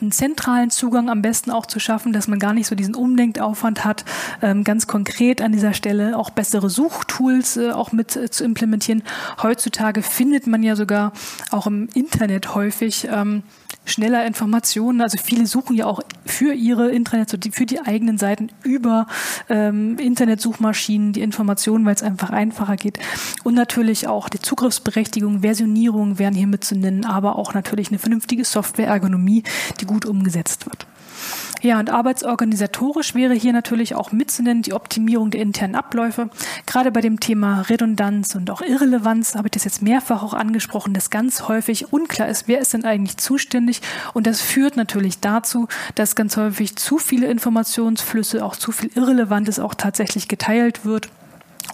[0.00, 3.84] einen zentralen Zugang am besten auch zu schaffen, dass man gar nicht so diesen Umdenkaufwand
[3.84, 4.04] hat,
[4.42, 9.02] ähm, ganz konkret an dieser Stelle auch bessere Suchtools äh, auch mit äh, zu implementieren.
[9.42, 11.12] Heutzutage findet man ja sogar
[11.50, 13.42] auch im Internet häufig ähm,
[13.86, 15.00] schneller Informationen.
[15.00, 19.06] Also viele suchen ja auch für ihre Internet, für die eigenen Seiten über
[19.48, 22.98] ähm, Internetsuchmaschinen die Informationen, weil es einfach einfacher geht.
[23.44, 27.98] Und natürlich auch die Zugriffsberechtigung, Versionierung wären hier mit zu nennen, aber auch natürlich eine
[27.98, 29.44] vernünftige Software-Ergonomie,
[29.80, 30.86] die gut umgesetzt wird.
[31.62, 36.30] Ja, und arbeitsorganisatorisch wäre hier natürlich auch mitzunennen die Optimierung der internen Abläufe.
[36.66, 40.94] Gerade bei dem Thema Redundanz und auch Irrelevanz habe ich das jetzt mehrfach auch angesprochen,
[40.94, 43.80] dass ganz häufig unklar ist, wer ist denn eigentlich zuständig.
[44.14, 49.58] Und das führt natürlich dazu, dass ganz häufig zu viele Informationsflüsse, auch zu viel Irrelevantes
[49.58, 51.08] auch tatsächlich geteilt wird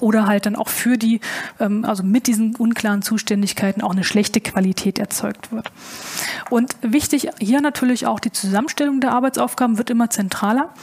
[0.03, 1.21] oder halt dann auch für die,
[1.61, 5.71] ähm, also mit diesen unklaren Zuständigkeiten auch eine schlechte Qualität erzeugt wird.
[6.51, 10.75] Und wichtig hier natürlich auch die Zusammenstellung der Arbeitsaufgaben wird immer zentraler.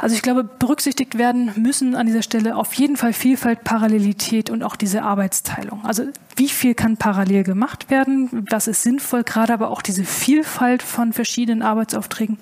[0.00, 4.62] Also ich glaube, berücksichtigt werden müssen an dieser Stelle auf jeden Fall Vielfalt, Parallelität und
[4.62, 5.84] auch diese Arbeitsteilung.
[5.84, 6.04] Also
[6.36, 8.46] wie viel kann parallel gemacht werden?
[8.48, 9.24] Was ist sinnvoll?
[9.24, 12.38] Gerade aber auch diese Vielfalt von verschiedenen Arbeitsaufträgen.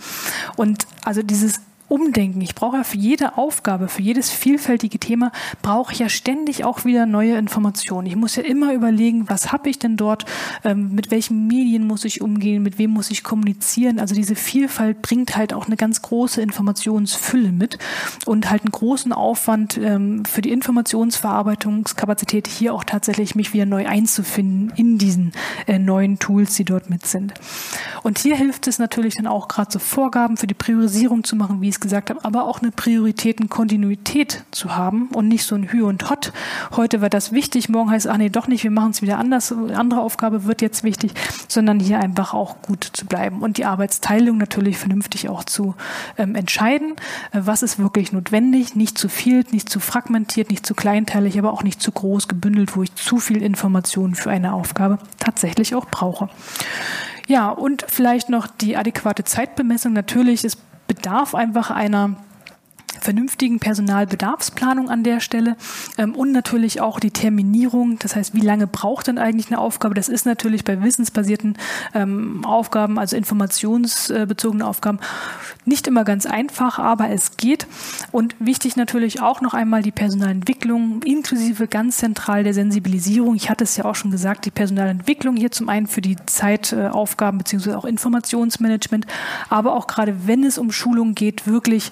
[0.56, 2.40] Und also dieses umdenken.
[2.40, 5.32] Ich brauche ja für jede Aufgabe, für jedes vielfältige Thema,
[5.62, 8.06] brauche ich ja ständig auch wieder neue Informationen.
[8.06, 10.24] Ich muss ja immer überlegen, was habe ich denn dort,
[10.64, 14.00] ähm, mit welchen Medien muss ich umgehen, mit wem muss ich kommunizieren.
[14.00, 17.78] Also diese Vielfalt bringt halt auch eine ganz große Informationsfülle mit
[18.26, 23.86] und halt einen großen Aufwand ähm, für die Informationsverarbeitungskapazität hier auch tatsächlich mich wieder neu
[23.86, 25.32] einzufinden in diesen
[25.66, 27.34] äh, neuen Tools, die dort mit sind.
[28.02, 31.60] Und hier hilft es natürlich dann auch gerade so Vorgaben für die Priorisierung zu machen,
[31.60, 35.82] wie es gesagt habe, aber auch eine Prioritätenkontinuität zu haben und nicht so ein Hü
[35.82, 36.32] und Hot.
[36.74, 39.52] Heute war das wichtig, morgen heißt, ach nee, doch nicht, wir machen es wieder anders,
[39.52, 41.12] eine andere Aufgabe wird jetzt wichtig,
[41.48, 45.74] sondern hier einfach auch gut zu bleiben und die Arbeitsteilung natürlich vernünftig auch zu
[46.18, 46.94] ähm, entscheiden.
[47.32, 48.74] Äh, was ist wirklich notwendig?
[48.74, 52.76] Nicht zu viel, nicht zu fragmentiert, nicht zu kleinteilig, aber auch nicht zu groß gebündelt,
[52.76, 56.28] wo ich zu viel Informationen für eine Aufgabe tatsächlich auch brauche.
[57.28, 59.92] Ja, und vielleicht noch die adäquate Zeitbemessung.
[59.92, 60.58] Natürlich ist
[60.96, 62.16] bedarf einfach einer
[63.00, 65.56] vernünftigen Personalbedarfsplanung an der Stelle
[65.98, 67.98] ähm, und natürlich auch die Terminierung.
[67.98, 69.94] Das heißt, wie lange braucht denn eigentlich eine Aufgabe?
[69.94, 71.58] Das ist natürlich bei wissensbasierten
[71.94, 74.98] ähm, Aufgaben, also informationsbezogene Aufgaben,
[75.64, 77.66] nicht immer ganz einfach, aber es geht.
[78.12, 83.34] Und wichtig natürlich auch noch einmal die Personalentwicklung inklusive ganz zentral der Sensibilisierung.
[83.34, 87.38] Ich hatte es ja auch schon gesagt, die Personalentwicklung hier zum einen für die Zeitaufgaben
[87.38, 89.06] beziehungsweise auch Informationsmanagement,
[89.48, 91.90] aber auch gerade wenn es um Schulung geht, wirklich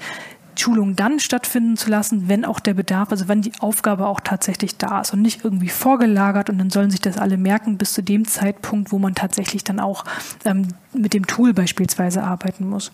[0.57, 4.77] Schulung dann stattfinden zu lassen, wenn auch der Bedarf, also wenn die Aufgabe auch tatsächlich
[4.77, 8.03] da ist und nicht irgendwie vorgelagert und dann sollen sich das alle merken bis zu
[8.03, 10.05] dem Zeitpunkt, wo man tatsächlich dann auch
[10.45, 12.93] ähm, mit dem Tool beispielsweise arbeiten muss.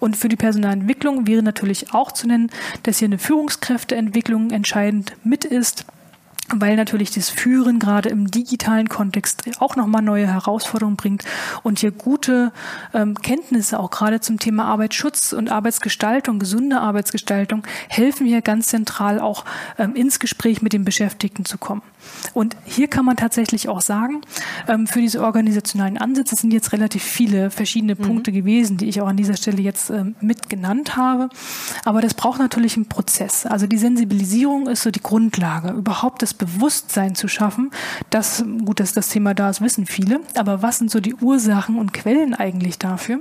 [0.00, 2.50] Und für die Personalentwicklung wäre natürlich auch zu nennen,
[2.82, 5.86] dass hier eine Führungskräfteentwicklung entscheidend mit ist
[6.54, 11.24] weil natürlich das Führen gerade im digitalen Kontext auch nochmal neue Herausforderungen bringt
[11.62, 12.52] und hier gute
[12.94, 19.20] ähm, Kenntnisse auch gerade zum Thema Arbeitsschutz und Arbeitsgestaltung, gesunde Arbeitsgestaltung helfen hier ganz zentral
[19.20, 19.44] auch
[19.78, 21.82] ähm, ins Gespräch mit den Beschäftigten zu kommen.
[22.34, 24.20] Und hier kann man tatsächlich auch sagen,
[24.68, 28.02] ähm, für diese organisationalen Ansätze sind jetzt relativ viele verschiedene mhm.
[28.02, 31.28] Punkte gewesen, die ich auch an dieser Stelle jetzt ähm, mit genannt habe.
[31.84, 33.46] Aber das braucht natürlich einen Prozess.
[33.46, 37.70] Also die Sensibilisierung ist so die Grundlage, überhaupt das Bewusstsein zu schaffen.
[38.10, 40.20] Das, gut, dass das Thema da ist, wissen viele.
[40.36, 43.20] Aber was sind so die Ursachen und Quellen eigentlich dafür?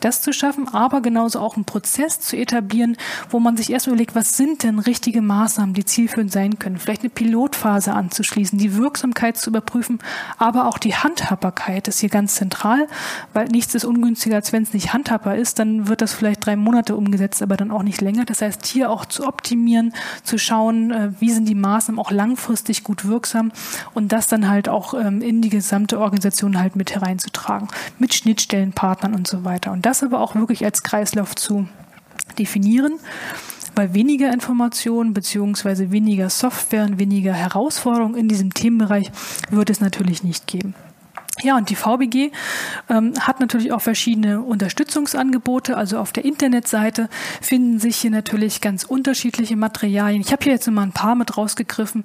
[0.00, 2.96] Das zu schaffen, aber genauso auch einen Prozess zu etablieren,
[3.30, 6.78] wo man sich erst überlegt, was sind denn richtige Maßnahmen, die zielführend sein können?
[6.78, 9.98] Vielleicht eine Pilotphase anzuschauen auszuschließen, die Wirksamkeit zu überprüfen,
[10.38, 12.86] aber auch die Handhabbarkeit ist hier ganz zentral,
[13.32, 16.56] weil nichts ist ungünstiger, als wenn es nicht handhabbar ist, dann wird das vielleicht drei
[16.56, 18.24] Monate umgesetzt, aber dann auch nicht länger.
[18.24, 19.92] Das heißt, hier auch zu optimieren,
[20.24, 23.52] zu schauen, äh, wie sind die Maßnahmen auch langfristig gut wirksam
[23.94, 27.68] und das dann halt auch ähm, in die gesamte Organisation halt mit hereinzutragen,
[27.98, 29.72] mit Schnittstellenpartnern und so weiter.
[29.72, 31.68] Und das aber auch wirklich als Kreislauf zu
[32.38, 32.98] definieren
[33.76, 39.12] weil weniger Informationen beziehungsweise weniger Software und weniger Herausforderungen in diesem Themenbereich
[39.50, 40.74] wird es natürlich nicht geben.
[41.42, 42.32] Ja, und die VBG
[42.88, 45.76] ähm, hat natürlich auch verschiedene Unterstützungsangebote.
[45.76, 47.10] Also auf der Internetseite
[47.42, 50.22] finden sich hier natürlich ganz unterschiedliche Materialien.
[50.22, 52.04] Ich habe hier jetzt mal ein paar mit rausgegriffen.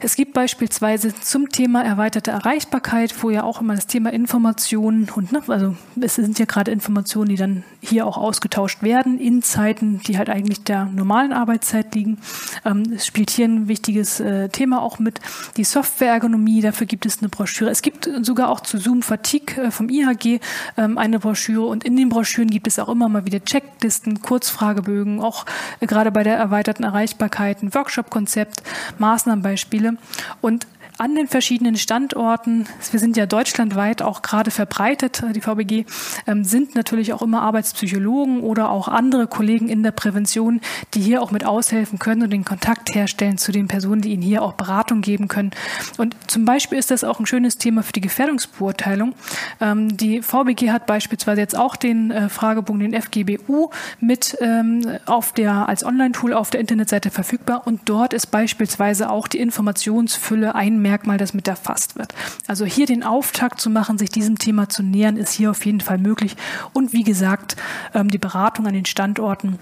[0.00, 5.32] Es gibt beispielsweise zum Thema erweiterte Erreichbarkeit, wo ja auch immer das Thema Informationen und
[5.32, 10.00] ne, also es sind ja gerade Informationen, die dann hier auch ausgetauscht werden in Zeiten,
[10.06, 12.18] die halt eigentlich der normalen Arbeitszeit liegen.
[12.66, 15.20] Ähm, es spielt hier ein wichtiges äh, Thema auch mit.
[15.56, 17.70] Die Softwareergonomie, dafür gibt es eine Broschüre.
[17.70, 20.40] Es gibt sogar auch zu Zoom Fatigue äh, vom IHG
[20.76, 21.66] ähm, eine Broschüre.
[21.66, 25.46] Und in den Broschüren gibt es auch immer mal wieder Checklisten, Kurzfragebögen, auch
[25.80, 28.62] äh, gerade bei der erweiterten Erreichbarkeit, ein Workshop-Konzept,
[28.98, 29.96] Maßnahmenbeispiele.
[30.40, 30.66] Und
[30.98, 35.84] an den verschiedenen Standorten, wir sind ja deutschlandweit auch gerade verbreitet, die VBG,
[36.26, 40.60] ähm, sind natürlich auch immer Arbeitspsychologen oder auch andere Kollegen in der Prävention,
[40.94, 44.22] die hier auch mit aushelfen können und den Kontakt herstellen zu den Personen, die ihnen
[44.22, 45.50] hier auch Beratung geben können.
[45.98, 49.14] Und zum Beispiel ist das auch ein schönes Thema für die Gefährdungsbeurteilung.
[49.60, 53.70] Ähm, die VBG hat beispielsweise jetzt auch den äh, Fragebogen, den FGBU,
[54.00, 59.28] mit ähm, auf der, als Online-Tool auf der Internetseite verfügbar und dort ist beispielsweise auch
[59.28, 62.14] die Informationsfülle ein Merkmal, das mit erfasst wird.
[62.46, 65.80] Also hier den Auftakt zu machen, sich diesem Thema zu nähern, ist hier auf jeden
[65.80, 66.36] Fall möglich.
[66.72, 67.56] Und wie gesagt,
[67.92, 69.58] ähm, die Beratung an den Standorten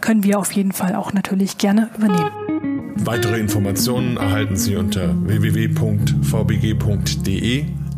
[0.00, 2.30] können wir auf jeden Fall auch natürlich gerne übernehmen.
[2.96, 6.06] Weitere Informationen erhalten Sie unter www.vbg.de,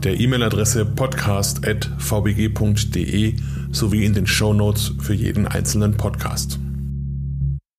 [0.03, 3.37] der E-Mail-Adresse podcast.vbg.de
[3.71, 6.59] sowie in den Show Notes für jeden einzelnen Podcast.